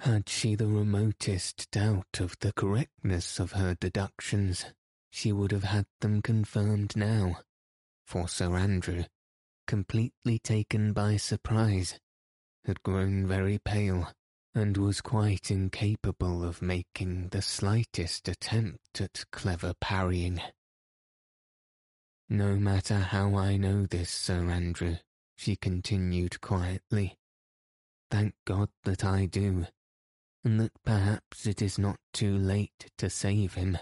Had 0.00 0.28
she 0.28 0.54
the 0.54 0.68
remotest 0.68 1.70
doubt 1.72 2.20
of 2.20 2.38
the 2.38 2.52
correctness 2.52 3.40
of 3.40 3.52
her 3.52 3.74
deductions, 3.74 4.66
she 5.10 5.32
would 5.32 5.50
have 5.50 5.64
had 5.64 5.86
them 6.00 6.22
confirmed 6.22 6.96
now, 6.96 7.40
for 8.04 8.28
Sir 8.28 8.56
Andrew, 8.56 9.04
completely 9.66 10.38
taken 10.38 10.92
by 10.92 11.16
surprise, 11.16 11.98
had 12.66 12.82
grown 12.84 13.26
very 13.26 13.58
pale 13.58 14.12
and 14.54 14.76
was 14.76 15.00
quite 15.00 15.50
incapable 15.50 16.44
of 16.44 16.62
making 16.62 17.28
the 17.28 17.42
slightest 17.42 18.28
attempt 18.28 19.00
at 19.00 19.24
clever 19.32 19.74
parrying. 19.80 20.40
No 22.28 22.56
matter 22.56 22.98
how 22.98 23.34
I 23.36 23.56
know 23.56 23.86
this, 23.86 24.10
Sir 24.10 24.50
Andrew, 24.50 24.96
she 25.36 25.56
continued 25.56 26.40
quietly. 26.40 27.18
Thank 28.10 28.34
God 28.44 28.68
that 28.84 29.04
I 29.04 29.26
do, 29.26 29.66
and 30.46 30.60
that 30.60 30.84
perhaps 30.84 31.44
it 31.44 31.60
is 31.60 31.76
not 31.76 31.98
too 32.12 32.38
late 32.38 32.88
to 32.96 33.10
save 33.10 33.54
him. 33.54 33.76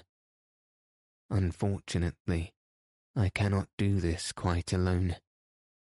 Unfortunately, 1.28 2.54
I 3.14 3.28
cannot 3.28 3.68
do 3.76 4.00
this 4.00 4.32
quite 4.32 4.72
alone, 4.72 5.16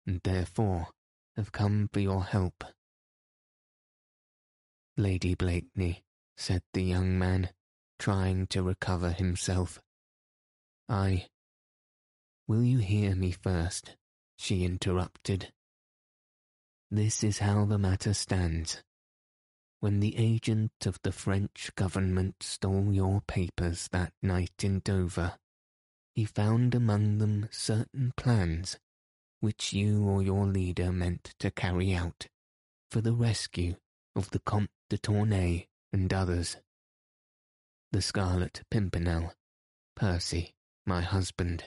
and 0.05 0.19
therefore 0.25 0.89
have 1.38 1.53
come 1.53 1.89
for 1.93 2.01
your 2.01 2.25
help. 2.25 2.65
Lady 4.97 5.36
Blakeney, 5.36 6.03
said 6.36 6.63
the 6.73 6.84
young 6.84 7.17
man, 7.17 7.51
trying 7.97 8.45
to 8.47 8.61
recover 8.61 9.11
himself. 9.11 9.79
I. 10.89 11.27
Will 12.45 12.61
you 12.61 12.79
hear 12.79 13.15
me 13.15 13.31
first? 13.31 13.95
she 14.36 14.65
interrupted. 14.65 15.53
This 16.91 17.23
is 17.23 17.39
how 17.39 17.63
the 17.63 17.77
matter 17.77 18.13
stands. 18.13 18.84
When 19.84 19.99
the 19.99 20.15
agent 20.15 20.86
of 20.86 20.97
the 21.03 21.11
French 21.11 21.69
government 21.75 22.36
stole 22.39 22.93
your 22.93 23.19
papers 23.19 23.89
that 23.91 24.13
night 24.21 24.63
in 24.63 24.79
Dover, 24.79 25.34
he 26.15 26.23
found 26.23 26.73
among 26.73 27.17
them 27.17 27.49
certain 27.51 28.13
plans 28.15 28.79
which 29.41 29.73
you 29.73 30.07
or 30.07 30.23
your 30.23 30.45
leader 30.45 30.93
meant 30.93 31.36
to 31.39 31.51
carry 31.51 31.93
out 31.93 32.27
for 32.91 33.01
the 33.01 33.11
rescue 33.11 33.75
of 34.15 34.29
the 34.29 34.39
Comte 34.39 34.71
de 34.89 34.97
Tournay 34.97 35.67
and 35.91 36.13
others. 36.13 36.55
The 37.91 38.01
Scarlet 38.01 38.61
Pimpernel, 38.71 39.34
Percy, 39.97 40.53
my 40.86 41.01
husband, 41.01 41.65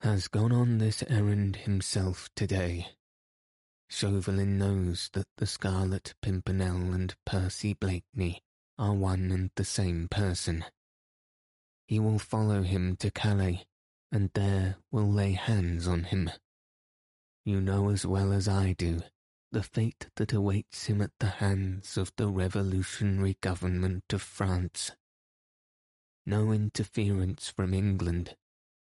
has 0.00 0.26
gone 0.26 0.50
on 0.50 0.78
this 0.78 1.04
errand 1.08 1.54
himself 1.54 2.28
today. 2.34 2.88
Chauvelin 3.92 4.56
knows 4.56 5.10
that 5.12 5.26
the 5.36 5.46
Scarlet 5.46 6.14
Pimpernel 6.22 6.94
and 6.94 7.14
Percy 7.26 7.74
Blakeney 7.74 8.42
are 8.78 8.94
one 8.94 9.30
and 9.30 9.50
the 9.54 9.66
same 9.66 10.08
person. 10.08 10.64
He 11.86 12.00
will 12.00 12.18
follow 12.18 12.62
him 12.62 12.96
to 12.96 13.10
Calais, 13.10 13.66
and 14.10 14.30
there 14.32 14.76
will 14.90 15.12
lay 15.12 15.32
hands 15.32 15.86
on 15.86 16.04
him. 16.04 16.30
You 17.44 17.60
know 17.60 17.90
as 17.90 18.06
well 18.06 18.32
as 18.32 18.48
I 18.48 18.72
do 18.72 19.02
the 19.50 19.62
fate 19.62 20.06
that 20.16 20.32
awaits 20.32 20.86
him 20.86 21.02
at 21.02 21.12
the 21.20 21.26
hands 21.26 21.98
of 21.98 22.10
the 22.16 22.28
revolutionary 22.28 23.36
government 23.42 24.04
of 24.10 24.22
France. 24.22 24.92
No 26.24 26.50
interference 26.50 27.50
from 27.50 27.74
England, 27.74 28.36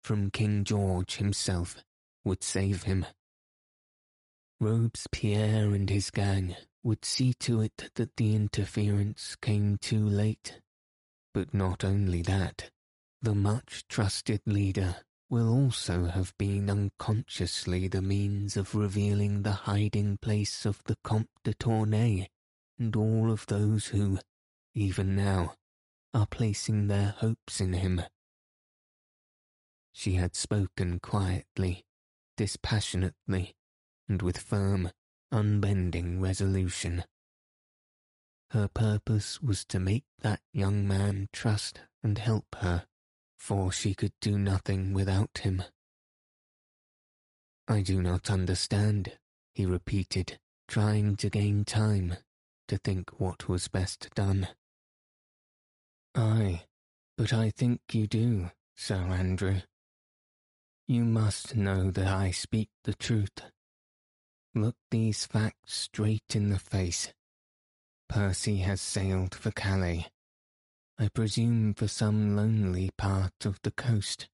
from 0.04 0.30
King 0.30 0.62
George 0.62 1.16
himself, 1.16 1.82
would 2.24 2.44
save 2.44 2.84
him. 2.84 3.04
Robespierre 4.60 5.74
and 5.74 5.88
his 5.88 6.10
gang 6.10 6.54
would 6.82 7.04
see 7.04 7.32
to 7.40 7.62
it 7.62 7.90
that 7.94 8.16
the 8.16 8.34
interference 8.34 9.34
came 9.40 9.78
too 9.78 10.06
late. 10.06 10.60
But 11.32 11.54
not 11.54 11.82
only 11.82 12.20
that, 12.22 12.70
the 13.22 13.34
much 13.34 13.88
trusted 13.88 14.42
leader 14.44 14.96
will 15.30 15.48
also 15.48 16.06
have 16.06 16.36
been 16.36 16.68
unconsciously 16.68 17.88
the 17.88 18.02
means 18.02 18.56
of 18.56 18.74
revealing 18.74 19.42
the 19.42 19.52
hiding 19.52 20.18
place 20.18 20.66
of 20.66 20.82
the 20.84 20.96
Comte 21.04 21.30
de 21.44 21.54
Tournay 21.54 22.28
and 22.78 22.94
all 22.96 23.30
of 23.30 23.46
those 23.46 23.86
who, 23.86 24.18
even 24.74 25.16
now, 25.16 25.54
are 26.12 26.26
placing 26.26 26.88
their 26.88 27.14
hopes 27.18 27.60
in 27.60 27.72
him. 27.74 28.02
She 29.92 30.14
had 30.14 30.34
spoken 30.34 30.98
quietly, 30.98 31.84
dispassionately, 32.36 33.54
and 34.10 34.20
with 34.20 34.36
firm, 34.36 34.90
unbending 35.32 36.20
resolution. 36.20 37.04
Her 38.50 38.68
purpose 38.68 39.40
was 39.40 39.64
to 39.66 39.80
make 39.80 40.04
that 40.18 40.40
young 40.52 40.86
man 40.86 41.30
trust 41.32 41.80
and 42.02 42.18
help 42.18 42.56
her 42.56 42.84
for 43.40 43.72
she 43.72 43.94
could 43.94 44.12
do 44.20 44.38
nothing 44.38 44.92
without 44.92 45.38
him. 45.38 45.64
I 47.66 47.80
do 47.80 48.02
not 48.02 48.30
understand, 48.30 49.16
he 49.54 49.64
repeated, 49.64 50.38
trying 50.68 51.16
to 51.16 51.30
gain 51.30 51.64
time 51.64 52.16
to 52.68 52.76
think 52.76 53.18
what 53.18 53.48
was 53.48 53.66
best 53.66 54.10
done. 54.14 54.48
Ay, 56.14 56.64
but 57.16 57.32
I 57.32 57.50
think 57.50 57.80
you 57.92 58.06
do, 58.06 58.50
Sir 58.76 58.96
Andrew. 58.96 59.62
You 60.86 61.04
must 61.04 61.56
know 61.56 61.90
that 61.90 62.08
I 62.08 62.30
speak 62.32 62.68
the 62.84 62.94
truth. 62.94 63.40
Look 64.54 64.76
these 64.90 65.26
facts 65.26 65.74
straight 65.74 66.34
in 66.34 66.50
the 66.50 66.58
face. 66.58 67.12
Percy 68.08 68.58
has 68.58 68.80
sailed 68.80 69.32
for 69.34 69.52
Calais. 69.52 70.06
I 70.98 71.08
presume 71.08 71.74
for 71.74 71.86
some 71.86 72.34
lonely 72.34 72.90
part 72.98 73.46
of 73.46 73.60
the 73.62 73.70
coast, 73.70 74.28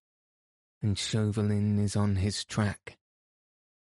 and 0.81 0.99
Chauvelin 0.99 1.79
is 1.79 1.95
on 1.95 2.17
his 2.17 2.45
track. 2.45 2.97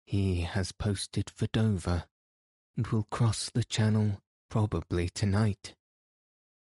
He 0.05 0.41
has 0.41 0.71
posted 0.71 1.29
for 1.29 1.45
Dover 1.47 2.05
and 2.75 2.87
will 2.87 3.07
cross 3.11 3.51
the 3.51 3.63
channel 3.63 4.21
probably 4.49 5.09
tonight. 5.09 5.75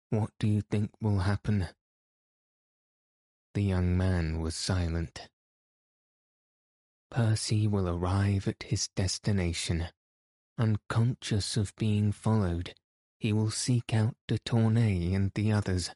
What 0.09 0.31
do 0.39 0.47
you 0.47 0.61
think 0.61 0.91
will 0.99 1.19
happen? 1.19 1.67
The 3.53 3.63
young 3.63 3.95
man 3.95 4.39
was 4.39 4.55
silent. 4.55 5.29
Percy 7.09 7.67
will 7.67 7.87
arrive 7.87 8.47
at 8.47 8.63
his 8.63 8.89
destination. 8.89 9.87
Unconscious 10.57 11.55
of 11.57 11.75
being 11.75 12.11
followed, 12.11 12.73
he 13.19 13.31
will 13.31 13.51
seek 13.51 13.93
out 13.93 14.15
de 14.27 14.37
Tournay 14.39 15.13
and 15.13 15.31
the 15.33 15.51
others. 15.51 15.91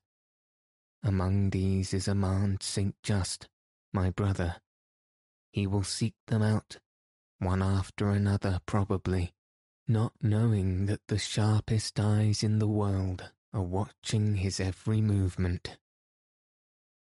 Among 1.03 1.49
these 1.49 1.93
is 1.93 2.07
Armand 2.07 2.61
St. 2.61 2.95
Just, 3.03 3.47
my 3.91 4.09
brother. 4.09 4.57
He 5.51 5.67
will 5.67 5.83
seek 5.83 6.13
them 6.27 6.41
out, 6.41 6.77
one 7.39 7.61
after 7.61 8.09
another 8.09 8.59
probably, 8.65 9.33
not 9.87 10.13
knowing 10.21 10.85
that 10.85 11.07
the 11.07 11.17
sharpest 11.17 11.99
eyes 11.99 12.43
in 12.43 12.59
the 12.59 12.67
world 12.67 13.31
are 13.53 13.63
watching 13.63 14.35
his 14.35 14.59
every 14.59 15.01
movement. 15.01 15.77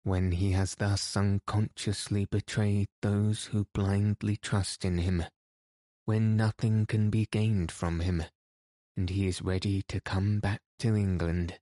When 0.07 0.31
he 0.31 0.53
has 0.53 0.75
thus 0.75 1.17
unconsciously 1.17 2.23
betrayed 2.23 2.87
those 3.01 3.47
who 3.47 3.67
blindly 3.73 4.37
trust 4.37 4.85
in 4.85 4.99
him, 4.99 5.25
when 6.05 6.37
nothing 6.37 6.85
can 6.85 7.09
be 7.09 7.25
gained 7.25 7.73
from 7.73 7.99
him, 7.99 8.23
and 8.95 9.09
he 9.09 9.27
is 9.27 9.41
ready 9.41 9.81
to 9.89 9.99
come 9.99 10.39
back 10.39 10.61
to 10.79 10.95
England 10.95 11.59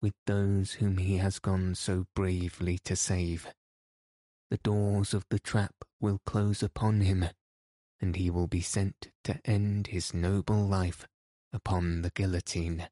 with 0.00 0.14
those 0.24 0.72
whom 0.72 0.96
he 0.96 1.18
has 1.18 1.38
gone 1.38 1.74
so 1.74 2.06
bravely 2.14 2.78
to 2.84 2.96
save, 2.96 3.48
the 4.48 4.56
doors 4.56 5.12
of 5.12 5.26
the 5.28 5.38
trap 5.38 5.74
will 6.00 6.22
close 6.24 6.62
upon 6.62 7.02
him 7.02 7.26
and 8.00 8.16
he 8.16 8.30
will 8.30 8.48
be 8.48 8.62
sent 8.62 9.10
to 9.24 9.38
end 9.44 9.88
his 9.88 10.14
noble 10.14 10.66
life 10.66 11.06
upon 11.52 12.00
the 12.00 12.08
guillotine. 12.08 12.88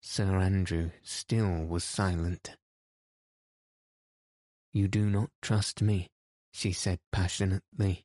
Sir 0.00 0.34
Andrew 0.40 0.90
still 1.04 1.64
was 1.64 1.84
silent. 1.84 2.56
You 4.74 4.88
do 4.88 5.08
not 5.08 5.30
trust 5.40 5.82
me, 5.82 6.08
she 6.52 6.72
said 6.72 6.98
passionately. 7.12 8.04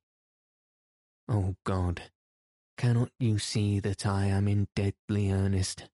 Oh 1.27 1.55
God, 1.63 2.11
cannot 2.77 3.09
you 3.19 3.39
see 3.39 3.79
that 3.79 4.05
I 4.05 4.27
am 4.27 4.47
in 4.47 4.67
deadly 4.75 5.31
earnest? 5.31 5.89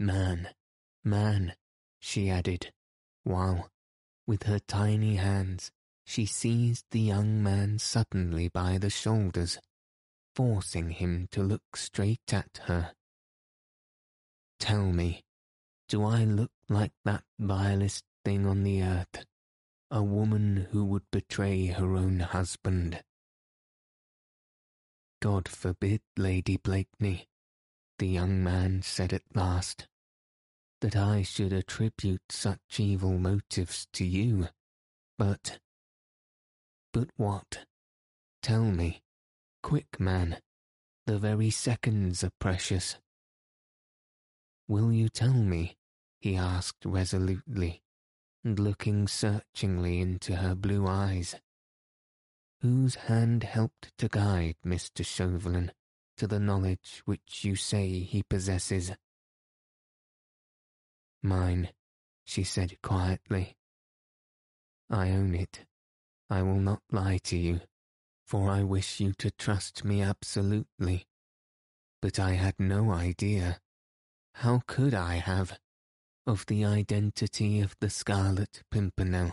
Man, 0.00 0.48
man, 1.04 1.54
she 2.00 2.28
added, 2.28 2.72
while, 3.22 3.70
with 4.26 4.42
her 4.42 4.58
tiny 4.58 5.14
hands, 5.14 5.70
she 6.04 6.26
seized 6.26 6.86
the 6.90 6.98
young 6.98 7.40
man 7.40 7.78
suddenly 7.78 8.48
by 8.48 8.78
the 8.78 8.90
shoulders, 8.90 9.58
forcing 10.34 10.90
him 10.90 11.28
to 11.30 11.40
look 11.40 11.76
straight 11.76 12.34
at 12.34 12.62
her. 12.64 12.94
Tell 14.58 14.86
me, 14.86 15.22
do 15.88 16.02
I 16.02 16.24
look 16.24 16.50
like 16.68 16.94
that 17.04 17.22
vilest 17.38 18.02
thing 18.24 18.44
on 18.44 18.64
the 18.64 18.82
earth, 18.82 19.24
a 19.90 20.02
woman 20.02 20.68
who 20.70 20.84
would 20.84 21.10
betray 21.10 21.66
her 21.66 21.96
own 21.96 22.20
husband? 22.20 23.02
God 25.20 25.48
forbid, 25.48 26.00
Lady 26.16 26.56
Blakeney, 26.56 27.28
the 27.98 28.08
young 28.08 28.42
man 28.42 28.82
said 28.82 29.12
at 29.12 29.22
last, 29.34 29.88
that 30.80 30.96
I 30.96 31.22
should 31.22 31.52
attribute 31.52 32.22
such 32.30 32.78
evil 32.78 33.18
motives 33.18 33.86
to 33.92 34.04
you, 34.04 34.48
but 35.18 35.58
but 36.92 37.08
what? 37.16 37.66
Tell 38.42 38.64
me. 38.64 39.02
Quick, 39.62 40.00
man. 40.00 40.38
The 41.06 41.18
very 41.18 41.50
seconds 41.50 42.24
are 42.24 42.32
precious. 42.40 42.96
Will 44.66 44.92
you 44.92 45.08
tell 45.08 45.34
me? 45.34 45.76
he 46.20 46.36
asked 46.36 46.84
resolutely, 46.84 47.82
and 48.44 48.58
looking 48.58 49.06
searchingly 49.06 50.00
into 50.00 50.36
her 50.36 50.54
blue 50.54 50.86
eyes. 50.86 51.36
Whose 52.62 52.94
hand 52.94 53.42
helped 53.44 53.96
to 53.98 54.08
guide 54.08 54.56
Mr. 54.64 55.04
Chauvelin 55.04 55.72
to 56.16 56.26
the 56.26 56.40
knowledge 56.40 57.02
which 57.04 57.44
you 57.44 57.56
say 57.56 58.00
he 58.00 58.22
possesses? 58.22 58.92
Mine, 61.22 61.70
she 62.24 62.44
said 62.44 62.80
quietly. 62.82 63.56
I 64.88 65.10
own 65.10 65.34
it. 65.34 65.64
I 66.28 66.42
will 66.42 66.60
not 66.60 66.82
lie 66.90 67.18
to 67.24 67.36
you, 67.36 67.60
for 68.26 68.50
I 68.50 68.62
wish 68.62 69.00
you 69.00 69.12
to 69.14 69.30
trust 69.30 69.84
me 69.84 70.02
absolutely. 70.02 71.06
But 72.00 72.18
I 72.18 72.32
had 72.32 72.54
no 72.58 72.92
idea, 72.92 73.60
how 74.34 74.62
could 74.66 74.94
I 74.94 75.16
have, 75.16 75.58
of 76.30 76.46
the 76.46 76.64
identity 76.64 77.60
of 77.60 77.74
the 77.80 77.90
Scarlet 77.90 78.62
Pimpernel, 78.70 79.32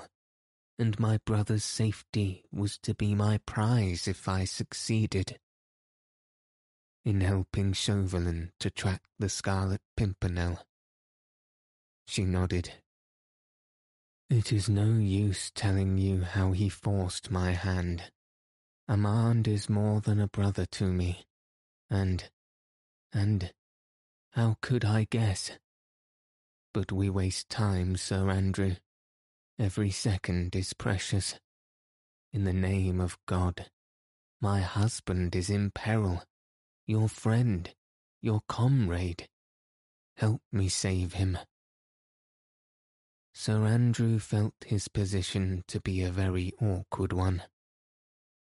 and 0.80 1.00
my 1.00 1.20
brother's 1.26 1.64
safety 1.64 2.43
was 2.52 2.80
to 2.80 2.95
be 2.95 3.14
my 3.14 3.38
prize 3.45 4.08
if 4.08 4.28
I 4.28 4.45
succeeded. 4.45 5.38
In 7.06 7.22
helping 7.22 7.74
Chauvelin 7.74 8.52
to 8.60 8.72
track 8.72 9.04
the 9.20 9.30
Scarlet 9.30 9.82
Pimpernel. 9.95 10.60
She 12.08 12.26
nodded 12.26 12.74
it 14.30 14.52
is 14.52 14.68
no 14.68 14.95
use 14.95 15.52
telling 15.52 15.98
you 15.98 16.22
how 16.22 16.52
he 16.52 16.68
forced 16.68 17.32
my 17.32 17.52
hand. 17.52 18.12
Armand 18.89 19.48
is 19.48 19.70
more 19.70 20.02
than 20.02 20.20
a 20.20 20.28
brother 20.28 20.66
to 20.66 20.91
me, 20.91 21.28
and, 21.89 22.30
and, 23.14 23.54
how 24.32 24.58
could 24.60 24.84
I 24.84 25.08
guess? 25.10 25.52
But 26.74 26.91
we 26.91 27.09
waste 27.09 27.49
time, 27.49 27.95
Sir 27.95 28.30
Andrew. 28.30 28.76
Every 29.59 29.89
second 29.89 30.55
is 30.55 30.74
precious. 30.74 31.36
In 32.32 32.43
the 32.43 32.53
name 32.53 33.01
of 33.01 33.18
God, 33.26 33.70
my 34.39 34.61
husband 34.61 35.36
is 35.36 35.49
in 35.49 35.72
peril. 35.72 36.24
Your 36.86 37.09
friend, 37.09 37.74
your 38.22 38.41
comrade. 38.47 39.28
Help 40.15 40.41
me 40.51 40.70
save 40.70 41.13
him. 41.13 41.38
Sir 43.34 43.65
Andrew 43.65 44.20
felt 44.20 44.53
his 44.65 44.88
position 44.88 45.63
to 45.68 45.80
be 45.80 46.01
a 46.01 46.11
very 46.11 46.53
awkward 46.61 47.13
one. 47.13 47.43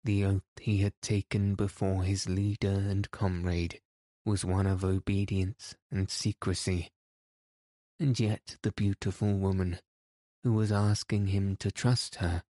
The 0.03 0.25
oath 0.25 0.43
he 0.61 0.77
had 0.77 0.93
taken 1.01 1.55
before 1.55 2.03
his 2.03 2.29
leader 2.29 2.69
and 2.69 3.09
comrade 3.09 3.81
was 4.23 4.45
one 4.45 4.67
of 4.67 4.85
obedience 4.85 5.75
and 5.91 6.09
secrecy, 6.09 6.91
and 7.99 8.19
yet 8.19 8.57
the 8.61 8.71
beautiful 8.71 9.33
woman 9.33 9.79
who 10.43 10.53
was 10.53 10.71
asking 10.71 11.27
him 11.27 11.55
to 11.55 11.71
trust 11.71 12.15
her 12.15 12.43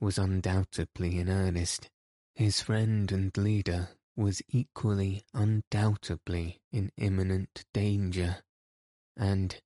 was 0.00 0.18
undoubtedly 0.18 1.18
in 1.18 1.28
earnest. 1.28 1.90
His 2.34 2.60
friend 2.60 3.10
and 3.12 3.36
leader 3.36 3.90
was 4.16 4.42
equally 4.48 5.24
undoubtedly 5.32 6.60
in 6.70 6.92
imminent 6.96 7.64
danger, 7.72 8.38
and 9.16 9.60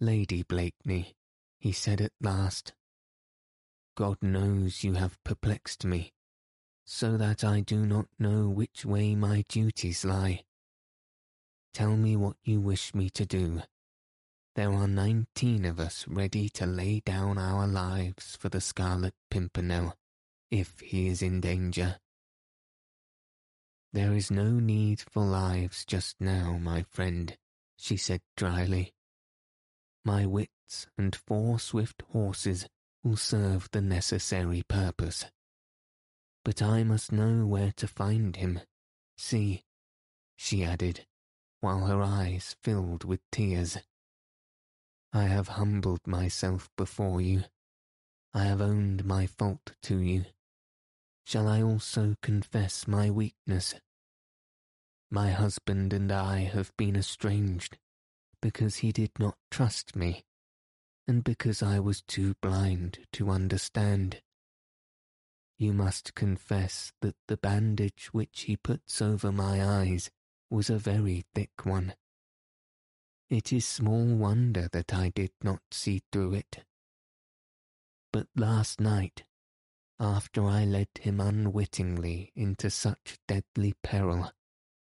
Lady 0.00 0.42
Blakeney, 0.42 1.14
he 1.58 1.72
said 1.72 2.00
at 2.00 2.12
last, 2.20 2.74
God 3.96 4.18
knows 4.20 4.84
you 4.84 4.94
have 4.94 5.22
perplexed 5.24 5.84
me, 5.84 6.12
so 6.84 7.16
that 7.16 7.42
I 7.42 7.60
do 7.60 7.86
not 7.86 8.06
know 8.18 8.48
which 8.48 8.84
way 8.84 9.14
my 9.14 9.44
duties 9.48 10.04
lie. 10.04 10.44
Tell 11.72 11.96
me 11.96 12.16
what 12.16 12.36
you 12.44 12.60
wish 12.60 12.94
me 12.94 13.08
to 13.10 13.24
do. 13.24 13.62
There 14.56 14.72
are 14.72 14.88
nineteen 14.88 15.66
of 15.66 15.78
us 15.78 16.08
ready 16.08 16.48
to 16.54 16.64
lay 16.64 17.00
down 17.00 17.36
our 17.36 17.66
lives 17.66 18.36
for 18.36 18.48
the 18.48 18.62
Scarlet 18.62 19.12
Pimpernel, 19.30 19.94
if 20.50 20.80
he 20.80 21.08
is 21.08 21.20
in 21.20 21.42
danger. 21.42 21.98
There 23.92 24.14
is 24.14 24.30
no 24.30 24.52
need 24.52 25.02
for 25.02 25.22
lives 25.22 25.84
just 25.84 26.16
now, 26.20 26.56
my 26.56 26.86
friend, 26.88 27.36
she 27.76 27.98
said 27.98 28.22
dryly. 28.34 28.94
My 30.06 30.24
wits 30.24 30.86
and 30.96 31.14
four 31.14 31.58
swift 31.58 32.02
horses 32.12 32.66
will 33.04 33.18
serve 33.18 33.68
the 33.72 33.82
necessary 33.82 34.62
purpose. 34.66 35.26
But 36.46 36.62
I 36.62 36.82
must 36.82 37.12
know 37.12 37.44
where 37.44 37.72
to 37.76 37.86
find 37.86 38.34
him. 38.34 38.60
See, 39.18 39.64
she 40.34 40.64
added, 40.64 41.04
while 41.60 41.84
her 41.84 42.02
eyes 42.02 42.56
filled 42.62 43.04
with 43.04 43.20
tears. 43.30 43.76
I 45.16 45.28
have 45.28 45.48
humbled 45.48 46.06
myself 46.06 46.68
before 46.76 47.22
you. 47.22 47.44
I 48.34 48.44
have 48.44 48.60
owned 48.60 49.06
my 49.06 49.26
fault 49.26 49.72
to 49.84 49.96
you. 49.96 50.26
Shall 51.24 51.48
I 51.48 51.62
also 51.62 52.16
confess 52.20 52.86
my 52.86 53.08
weakness? 53.10 53.74
My 55.10 55.30
husband 55.30 55.94
and 55.94 56.12
I 56.12 56.40
have 56.40 56.70
been 56.76 56.96
estranged 56.96 57.78
because 58.42 58.76
he 58.76 58.92
did 58.92 59.12
not 59.18 59.38
trust 59.50 59.96
me, 59.96 60.26
and 61.08 61.24
because 61.24 61.62
I 61.62 61.78
was 61.78 62.02
too 62.02 62.34
blind 62.42 62.98
to 63.12 63.30
understand. 63.30 64.20
you 65.56 65.72
must 65.72 66.14
confess 66.14 66.92
that 67.00 67.16
the 67.26 67.38
bandage 67.38 68.10
which 68.12 68.42
he 68.42 68.54
puts 68.54 69.00
over 69.00 69.32
my 69.32 69.64
eyes 69.64 70.10
was 70.50 70.68
a 70.68 70.76
very 70.76 71.24
thick 71.34 71.64
one. 71.64 71.94
It 73.28 73.52
is 73.52 73.66
small 73.66 74.04
wonder 74.04 74.68
that 74.72 74.94
I 74.94 75.08
did 75.08 75.32
not 75.42 75.60
see 75.72 76.02
through 76.12 76.34
it. 76.34 76.64
But 78.12 78.28
last 78.36 78.80
night, 78.80 79.24
after 79.98 80.44
I 80.44 80.64
led 80.64 80.88
him 81.00 81.20
unwittingly 81.20 82.32
into 82.36 82.70
such 82.70 83.18
deadly 83.26 83.74
peril, 83.82 84.30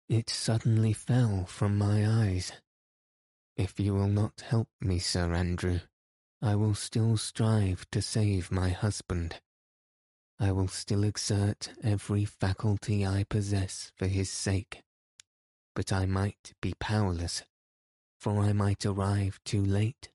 it 0.09 0.31
suddenly 0.31 0.93
fell 0.95 1.45
from 1.45 1.77
my 1.77 2.07
eyes. 2.07 2.53
If 3.57 3.79
you 3.79 3.93
will 3.95 4.09
not 4.09 4.41
help 4.41 4.69
me, 4.81 4.99
Sir 4.99 5.35
Andrew, 5.35 5.81
I 6.41 6.55
will 6.55 6.75
still 6.75 7.19
strive 7.19 7.85
to 7.91 8.01
save 8.01 8.51
my 8.51 8.71
husband. 8.71 9.41
I 10.39 10.53
will 10.53 10.69
still 10.69 11.05
exert 11.05 11.71
every 11.83 12.25
faculty 12.25 13.07
I 13.07 13.25
possess 13.25 13.93
for 13.97 14.07
his 14.07 14.31
sake. 14.31 14.83
But 15.75 15.93
I 15.93 16.07
might 16.07 16.55
be 16.63 16.73
powerless, 16.81 17.43
for 18.21 18.43
I 18.43 18.53
might 18.53 18.85
arrive 18.85 19.41
too 19.45 19.65
late, 19.65 20.11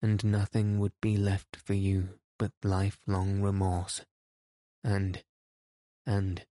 and 0.00 0.24
nothing 0.24 0.78
would 0.78 0.94
be 1.02 1.16
left 1.16 1.56
for 1.56 1.74
you 1.74 2.20
but 2.38 2.52
lifelong 2.62 3.40
remorse, 3.42 4.02
and, 4.84 5.24
and, 6.06 6.46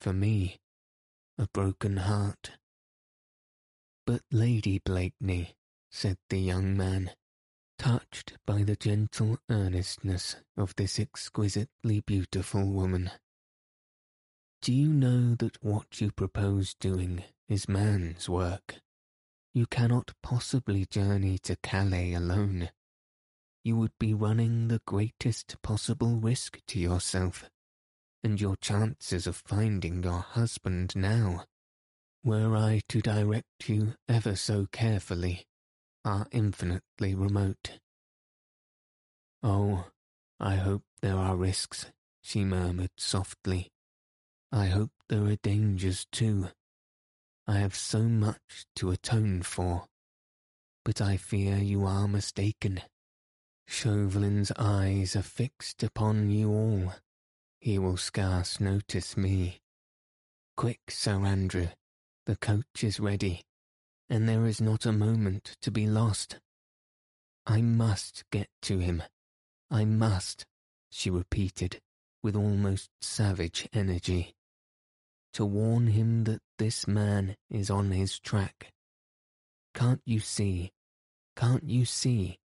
for 0.00 0.12
me, 0.12 0.60
a 1.38 1.48
broken 1.52 1.96
heart. 1.96 2.52
But 4.06 4.22
Lady 4.30 4.78
Blakeney, 4.78 5.56
said 5.90 6.18
the 6.28 6.38
young 6.38 6.76
man, 6.76 7.10
touched 7.78 8.34
by 8.46 8.62
the 8.62 8.76
gentle 8.76 9.38
earnestness 9.50 10.36
of 10.56 10.76
this 10.76 11.00
exquisitely 11.00 12.00
beautiful 12.00 12.64
woman. 12.64 13.10
Do 14.62 14.72
you 14.72 14.92
know 14.92 15.34
that 15.36 15.62
what 15.62 16.00
you 16.00 16.12
propose 16.12 16.74
doing 16.74 17.24
is 17.48 17.68
man's 17.68 18.28
work? 18.28 18.76
You 19.56 19.64
cannot 19.64 20.12
possibly 20.22 20.84
journey 20.84 21.38
to 21.44 21.56
Calais 21.56 22.12
alone. 22.12 22.68
You 23.64 23.78
would 23.78 23.98
be 23.98 24.12
running 24.12 24.68
the 24.68 24.82
greatest 24.86 25.56
possible 25.62 26.16
risk 26.16 26.60
to 26.66 26.78
yourself, 26.78 27.48
and 28.22 28.38
your 28.38 28.56
chances 28.56 29.26
of 29.26 29.34
finding 29.46 30.02
your 30.02 30.20
husband 30.20 30.94
now, 30.94 31.46
were 32.22 32.54
I 32.54 32.82
to 32.90 33.00
direct 33.00 33.66
you 33.66 33.94
ever 34.06 34.36
so 34.36 34.66
carefully, 34.72 35.46
are 36.04 36.26
infinitely 36.32 37.14
remote. 37.14 37.78
Oh, 39.42 39.86
I 40.38 40.56
hope 40.56 40.82
there 41.00 41.16
are 41.16 41.34
risks, 41.34 41.86
she 42.20 42.44
murmured 42.44 42.90
softly. 42.98 43.72
I 44.52 44.66
hope 44.66 44.90
there 45.08 45.24
are 45.24 45.36
dangers 45.36 46.06
too. 46.12 46.48
I 47.46 47.58
have 47.58 47.74
so 47.74 48.02
much 48.02 48.66
to 48.76 48.90
atone 48.90 49.42
for. 49.42 49.86
But 50.84 51.00
I 51.00 51.16
fear 51.16 51.56
you 51.56 51.84
are 51.84 52.08
mistaken. 52.08 52.80
Chauvelin's 53.66 54.52
eyes 54.58 55.16
are 55.16 55.22
fixed 55.22 55.82
upon 55.82 56.30
you 56.30 56.50
all. 56.50 56.94
He 57.60 57.78
will 57.78 57.96
scarce 57.96 58.60
notice 58.60 59.16
me. 59.16 59.60
Quick, 60.56 60.80
Sir 60.88 61.24
Andrew, 61.24 61.68
the 62.26 62.36
coach 62.36 62.82
is 62.82 63.00
ready 63.00 63.42
and 64.08 64.28
there 64.28 64.46
is 64.46 64.60
not 64.60 64.86
a 64.86 64.92
moment 64.92 65.56
to 65.62 65.70
be 65.70 65.86
lost. 65.86 66.38
I 67.46 67.60
must 67.60 68.24
get 68.30 68.48
to 68.62 68.78
him. 68.78 69.02
I 69.70 69.84
must, 69.84 70.44
she 70.90 71.10
repeated 71.10 71.80
with 72.22 72.36
almost 72.36 72.90
savage 73.00 73.68
energy, 73.72 74.34
to 75.36 75.44
warn 75.44 75.88
him 75.88 76.24
that 76.24 76.40
this 76.56 76.88
man 76.88 77.36
is 77.50 77.68
on 77.68 77.90
his 77.90 78.18
track. 78.18 78.72
Can't 79.74 80.00
you 80.06 80.18
see, 80.18 80.72
can't 81.36 81.68
you 81.68 81.84
see 81.84 82.38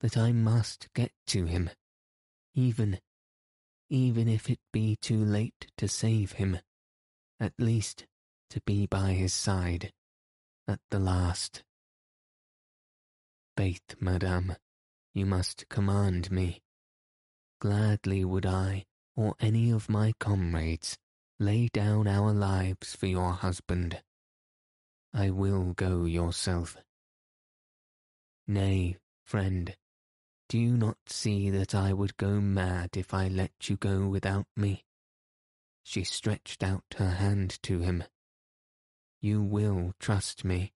that 0.00 0.16
I 0.16 0.32
must 0.32 0.88
get 0.94 1.12
to 1.26 1.44
him, 1.44 1.68
even, 2.54 3.00
even 3.90 4.28
if 4.28 4.48
it 4.48 4.60
be 4.72 4.96
too 4.96 5.22
late 5.22 5.66
to 5.76 5.86
save 5.86 6.32
him, 6.32 6.58
at 7.38 7.52
least 7.58 8.06
to 8.48 8.62
be 8.64 8.86
by 8.86 9.12
his 9.12 9.34
side 9.34 9.92
at 10.66 10.80
the 10.90 10.98
last. 10.98 11.62
Faith, 13.58 13.94
madame, 14.00 14.56
you 15.12 15.26
must 15.26 15.68
command 15.68 16.30
me. 16.30 16.62
Gladly 17.60 18.24
would 18.24 18.46
I, 18.46 18.86
or 19.14 19.34
any 19.38 19.70
of 19.70 19.90
my 19.90 20.14
comrades, 20.18 20.96
lay 21.38 21.68
down 21.68 22.06
our 22.06 22.32
lives 22.32 22.94
for 22.94 23.06
your 23.06 23.32
husband. 23.32 24.00
I 25.14 25.30
will 25.30 25.72
go 25.74 26.04
yourself. 26.04 26.76
Nay, 28.46 28.96
friend, 29.24 29.76
do 30.48 30.58
you 30.58 30.76
not 30.76 30.98
see 31.06 31.50
that 31.50 31.74
I 31.74 31.92
would 31.92 32.16
go 32.16 32.40
mad 32.40 32.90
if 32.96 33.14
I 33.14 33.28
let 33.28 33.52
you 33.68 33.76
go 33.76 34.06
without 34.06 34.46
me? 34.56 34.84
She 35.82 36.04
stretched 36.04 36.62
out 36.62 36.84
her 36.96 37.10
hand 37.10 37.58
to 37.62 37.80
him. 37.80 38.04
You 39.20 39.42
will 39.42 39.94
trust 39.98 40.44
me. 40.44 40.72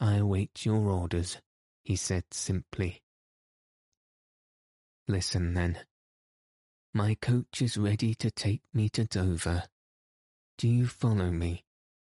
I 0.00 0.16
await 0.16 0.66
your 0.66 0.88
orders, 0.88 1.38
he 1.82 1.96
said 1.96 2.24
simply. 2.30 3.02
Listen 5.06 5.54
then. 5.54 5.78
My 6.94 7.16
coach 7.16 7.60
is 7.60 7.76
ready 7.76 8.14
to 8.14 8.30
take 8.30 8.62
me 8.72 8.88
to 8.90 9.04
Dover. 9.04 9.64
Do 10.56 10.68
you 10.68 10.86
follow 10.86 11.30
me, 11.30 11.64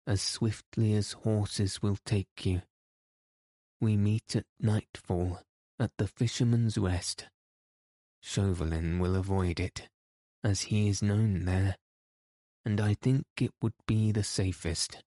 as 0.05 0.21
swiftly 0.21 0.93
as 0.93 1.13
horses 1.13 1.81
will 1.81 1.97
take 2.05 2.45
you? 2.45 2.61
We 3.81 3.97
meet 3.97 4.35
at 4.35 4.45
nightfall 4.59 5.41
at 5.79 5.91
the 5.97 6.07
Fisherman's 6.07 6.77
Rest. 6.77 7.25
Chauvelin 8.21 8.99
will 8.99 9.15
avoid 9.15 9.59
it, 9.59 9.89
as 10.43 10.61
he 10.63 10.87
is 10.87 11.01
known 11.01 11.45
there 11.45 11.75
and 12.65 12.81
I 12.81 12.95
think 12.95 13.25
it 13.39 13.51
would 13.61 13.75
be 13.85 14.11
the 14.11 14.23
safest. 14.23 15.03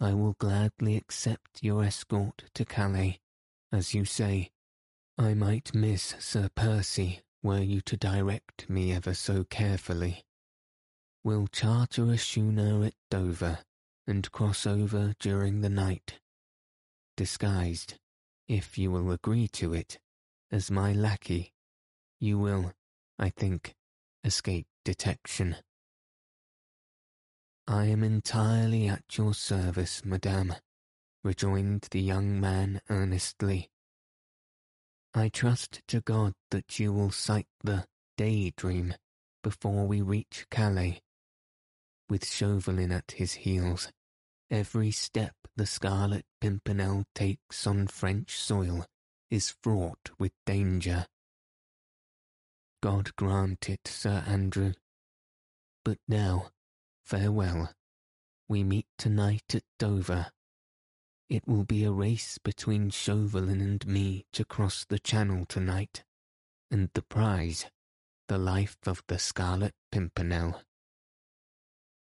I 0.00 0.12
will 0.12 0.34
gladly 0.38 0.96
accept 0.96 1.62
your 1.62 1.84
escort 1.84 2.44
to 2.54 2.64
Calais. 2.64 3.20
As 3.72 3.94
you 3.94 4.04
say, 4.04 4.50
I 5.16 5.34
might 5.34 5.74
miss 5.74 6.14
Sir 6.18 6.50
Percy 6.54 7.20
were 7.46 7.62
you 7.62 7.80
to 7.80 7.96
direct 7.96 8.68
me 8.68 8.92
ever 8.92 9.14
so 9.14 9.44
carefully. 9.44 10.24
We'll 11.22 11.46
charter 11.46 12.10
a 12.10 12.18
schooner 12.18 12.84
at 12.84 12.94
Dover 13.08 13.60
and 14.04 14.32
cross 14.32 14.66
over 14.66 15.14
during 15.20 15.60
the 15.60 15.70
night. 15.70 16.18
Disguised, 17.16 18.00
if 18.48 18.76
you 18.76 18.90
will 18.90 19.12
agree 19.12 19.46
to 19.52 19.72
it, 19.72 20.00
as 20.50 20.72
my 20.72 20.92
lackey, 20.92 21.52
you 22.18 22.36
will, 22.36 22.72
I 23.16 23.30
think, 23.30 23.76
escape 24.24 24.66
detection. 24.84 25.54
I 27.68 27.84
am 27.86 28.02
entirely 28.02 28.88
at 28.88 29.04
your 29.16 29.34
service, 29.34 30.04
madame, 30.04 30.56
rejoined 31.22 31.86
the 31.92 32.00
young 32.00 32.40
man 32.40 32.80
earnestly. 32.90 33.70
I 35.18 35.30
trust 35.30 35.80
to 35.88 36.02
God 36.02 36.34
that 36.50 36.78
you 36.78 36.92
will 36.92 37.10
sight 37.10 37.46
the 37.64 37.86
Day 38.18 38.52
Dream 38.54 38.92
before 39.42 39.86
we 39.86 40.02
reach 40.02 40.44
Calais. 40.50 41.00
With 42.10 42.26
Chauvelin 42.26 42.92
at 42.92 43.12
his 43.12 43.32
heels, 43.32 43.90
every 44.50 44.90
step 44.90 45.32
the 45.56 45.64
Scarlet 45.64 46.26
Pimpernel 46.42 47.04
takes 47.14 47.66
on 47.66 47.86
French 47.86 48.36
soil 48.36 48.84
is 49.30 49.54
fraught 49.62 50.10
with 50.18 50.32
danger. 50.44 51.06
God 52.82 53.16
grant 53.16 53.70
it, 53.70 53.88
Sir 53.88 54.22
Andrew. 54.26 54.74
But 55.82 55.96
now, 56.06 56.50
Farewell. 57.06 57.72
We 58.50 58.64
meet 58.64 58.86
tonight 58.98 59.54
at 59.54 59.64
Dover. 59.78 60.26
It 61.28 61.46
will 61.46 61.64
be 61.64 61.82
a 61.82 61.90
race 61.90 62.38
between 62.38 62.90
Chauvelin 62.90 63.60
and 63.60 63.84
me 63.86 64.26
to 64.32 64.44
cross 64.44 64.84
the 64.84 65.00
channel 65.00 65.44
tonight, 65.44 66.04
and 66.70 66.88
the 66.94 67.02
prize, 67.02 67.66
the 68.28 68.38
life 68.38 68.76
of 68.86 69.02
the 69.08 69.18
Scarlet 69.18 69.74
Pimpernel. 69.90 70.62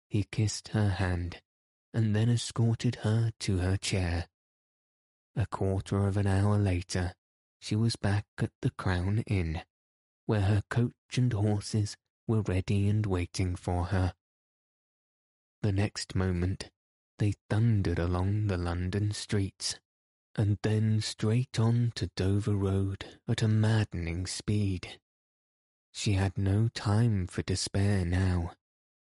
He 0.08 0.24
kissed 0.24 0.68
her 0.68 0.88
hand, 0.90 1.42
and 1.92 2.16
then 2.16 2.30
escorted 2.30 2.96
her 2.96 3.32
to 3.40 3.58
her 3.58 3.76
chair. 3.76 4.28
A 5.36 5.46
quarter 5.46 6.06
of 6.06 6.16
an 6.16 6.26
hour 6.26 6.58
later, 6.58 7.12
she 7.60 7.76
was 7.76 7.96
back 7.96 8.24
at 8.38 8.50
the 8.62 8.70
Crown 8.70 9.22
Inn, 9.26 9.62
where 10.24 10.42
her 10.42 10.62
coach 10.70 10.92
and 11.16 11.32
horses 11.32 11.96
were 12.26 12.42
ready 12.42 12.88
and 12.88 13.04
waiting 13.04 13.56
for 13.56 13.84
her. 13.86 14.14
The 15.60 15.72
next 15.72 16.14
moment, 16.14 16.70
they 17.22 17.34
thundered 17.48 18.00
along 18.00 18.48
the 18.48 18.56
London 18.56 19.12
streets, 19.12 19.78
and 20.34 20.58
then 20.62 21.00
straight 21.00 21.56
on 21.56 21.92
to 21.94 22.10
Dover 22.16 22.56
Road 22.56 23.04
at 23.28 23.42
a 23.42 23.46
maddening 23.46 24.26
speed. 24.26 24.98
She 25.92 26.14
had 26.14 26.36
no 26.36 26.66
time 26.66 27.28
for 27.28 27.42
despair 27.42 28.04
now. 28.04 28.54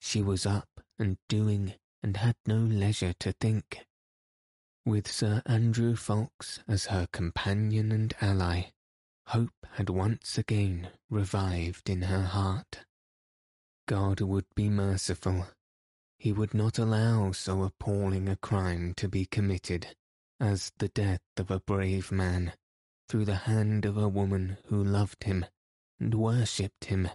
She 0.02 0.22
was 0.22 0.46
up 0.46 0.82
and 1.00 1.18
doing 1.30 1.76
and 2.04 2.18
had 2.18 2.36
no 2.46 2.58
leisure 2.58 3.14
to 3.22 3.32
think. 3.32 3.86
With 4.86 5.10
Sir 5.10 5.42
Andrew 5.46 5.96
Ffoulkes 5.96 6.60
as 6.68 6.88
her 6.88 7.08
companion 7.14 7.94
and 7.94 8.14
ally, 8.20 8.72
hope 9.28 9.66
had 9.76 9.90
once 9.90 10.38
again 10.38 10.90
revived 11.10 11.90
in 11.90 12.02
her 12.02 12.24
heart. 12.24 12.84
God 13.88 14.20
would 14.20 14.54
be 14.56 14.68
merciful. 14.68 15.48
He 16.24 16.32
would 16.32 16.54
not 16.54 16.80
allow 16.80 17.34
so 17.34 17.64
appalling 17.64 18.30
a 18.30 18.38
crime 18.38 18.94
to 18.94 19.10
be 19.10 19.26
committed 19.26 19.94
as 20.40 20.72
the 20.78 20.88
death 20.88 21.20
of 21.36 21.52
a 21.52 21.60
brave 21.60 22.14
man 22.14 22.54
through 23.10 23.26
the 23.26 23.44
hand 23.44 23.84
of 23.84 23.98
a 23.98 24.08
woman 24.08 24.58
who 24.68 24.82
loved 24.82 25.26
him 25.26 25.46
and 26.00 26.16
worshipped 26.16 26.86
him, 26.86 27.10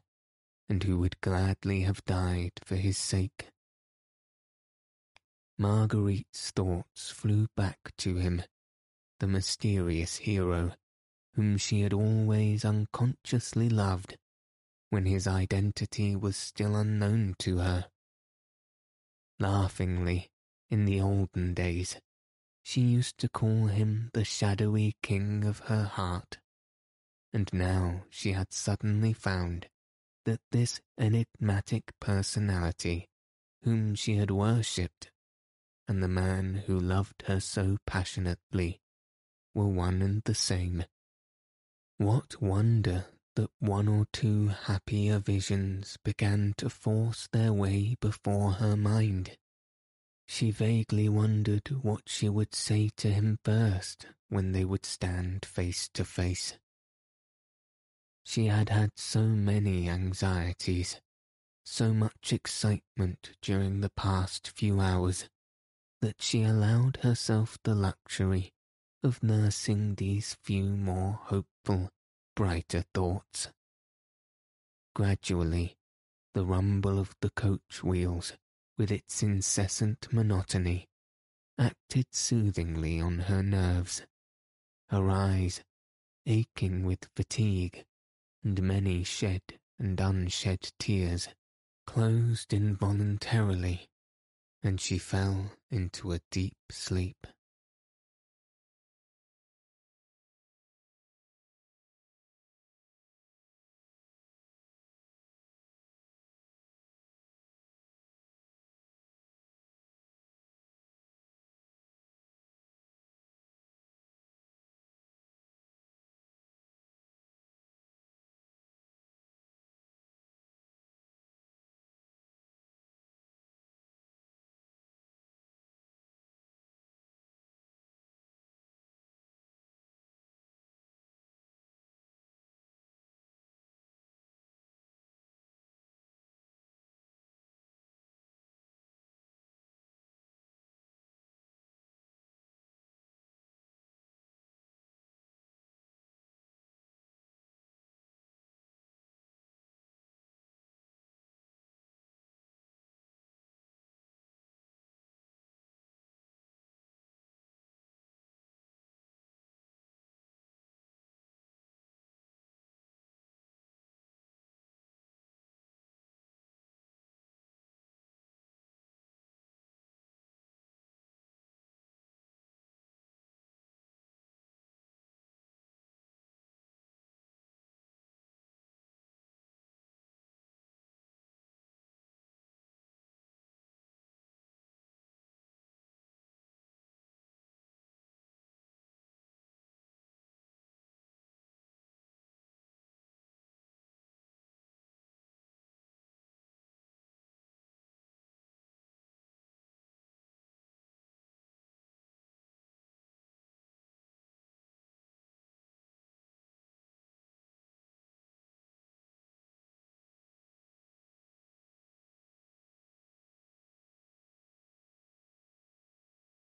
and 0.69 0.83
who 0.83 0.99
would 0.99 1.19
gladly 1.23 1.81
have 1.85 2.05
died 2.05 2.53
for 2.63 2.77
his 2.77 2.99
sake. 2.99 3.49
Marguerite's 5.57 6.51
thoughts 6.51 7.11
flew 7.11 7.47
back 7.57 7.93
to 7.97 8.17
him, 8.17 8.43
the 9.21 9.27
mysterious 9.27 10.19
hero 10.19 10.75
whom 11.33 11.57
she 11.57 11.81
had 11.81 11.95
always 11.95 12.63
unconsciously 12.63 13.71
loved 13.71 14.19
when 14.91 15.07
his 15.07 15.27
identity 15.27 16.15
was 16.15 16.37
still 16.37 16.77
unknown 16.77 17.37
to 17.39 17.57
her. 17.57 17.87
Laughingly, 19.41 20.31
in 20.71 20.85
the 20.85 21.01
olden 21.01 21.55
days, 21.55 21.97
she 22.63 22.81
used 22.81 23.19
to 23.19 23.29
call 23.29 23.67
him 23.67 24.11
the 24.13 24.25
shadowy 24.25 24.97
king 25.03 25.45
of 25.45 25.61
her 25.61 25.85
heart, 25.85 26.39
and 27.33 27.53
now 27.53 28.05
she 28.11 28.33
had 28.33 28.53
suddenly 28.53 29.13
found 29.13 29.69
that 30.25 30.41
this 30.51 30.81
enigmatic 30.99 31.93
personality 32.01 33.09
whom 33.63 33.95
she 33.95 34.17
had 34.17 34.31
worshipped 34.31 35.11
and 35.89 36.03
the 36.03 36.09
man 36.09 36.65
who 36.67 36.79
loved 36.79 37.23
her 37.27 37.41
so 37.41 37.79
passionately 37.87 38.81
were 39.55 39.67
one 39.67 40.03
and 40.03 40.23
the 40.25 40.35
same. 40.35 40.85
What 41.97 42.43
wonder 42.43 43.07
that 43.39 43.51
one 43.61 43.87
or 43.87 44.05
two 44.13 44.49
happier 44.49 45.21
visions 45.21 45.97
began 46.03 46.53
to 46.57 46.69
force 46.69 47.29
their 47.31 47.53
way 47.53 47.97
before 48.01 48.55
her 48.55 48.77
mind. 48.77 49.39
She 50.27 50.51
vaguely 50.51 51.09
wondered 51.09 51.69
what 51.69 52.09
she 52.09 52.29
would 52.29 52.53
say 52.53 52.91
to 52.97 53.13
him 53.13 53.39
first 53.45 54.07
when 54.29 54.51
they 54.51 54.65
would 54.65 54.85
stand 54.85 55.47
face 55.47 55.89
to 55.95 56.05
face. 56.05 56.59
She 58.25 58.47
had 58.47 58.71
had 58.71 58.91
so 58.97 59.23
many 59.23 59.89
anxieties, 59.89 61.01
so 61.65 61.95
much 61.95 62.33
excitement 62.33 63.37
during 63.41 63.83
the 63.83 63.91
past 63.91 64.49
few 64.49 64.81
hours 64.81 65.29
that 66.03 66.21
she 66.21 66.43
allowed 66.43 66.99
herself 67.05 67.57
the 67.63 67.77
luxury 67.77 68.53
of 69.05 69.23
nursing 69.23 69.95
these 69.95 70.37
few 70.43 70.65
more 70.65 71.21
hopeful, 71.27 71.93
brighter 72.39 72.85
thoughts. 72.95 73.49
Gradually, 74.95 75.77
the 76.35 76.45
rumble 76.45 77.01
of 77.01 77.13
the 77.21 77.31
coach 77.31 77.83
wheels, 77.83 78.33
with 78.77 78.93
its 78.93 79.25
incessant 79.25 80.07
monotony, 80.13 80.87
acted 81.59 82.07
soothingly 82.13 83.01
on 83.01 83.19
her 83.19 83.43
nerves. 83.43 84.03
Her 84.89 85.11
eyes, 85.11 85.65
aching 86.27 86.85
with 86.85 87.09
fatigue, 87.17 87.85
and 88.45 88.63
many 88.63 89.03
shed 89.03 89.43
and 89.77 89.99
unshed 89.99 90.79
tears, 90.79 91.31
closed 91.89 92.53
involuntarily 92.53 93.89
and 94.63 94.81
she 94.81 94.99
fell 94.99 95.51
into 95.73 96.13
a 96.13 96.21
deep 96.31 96.57
sleep. 96.71 97.27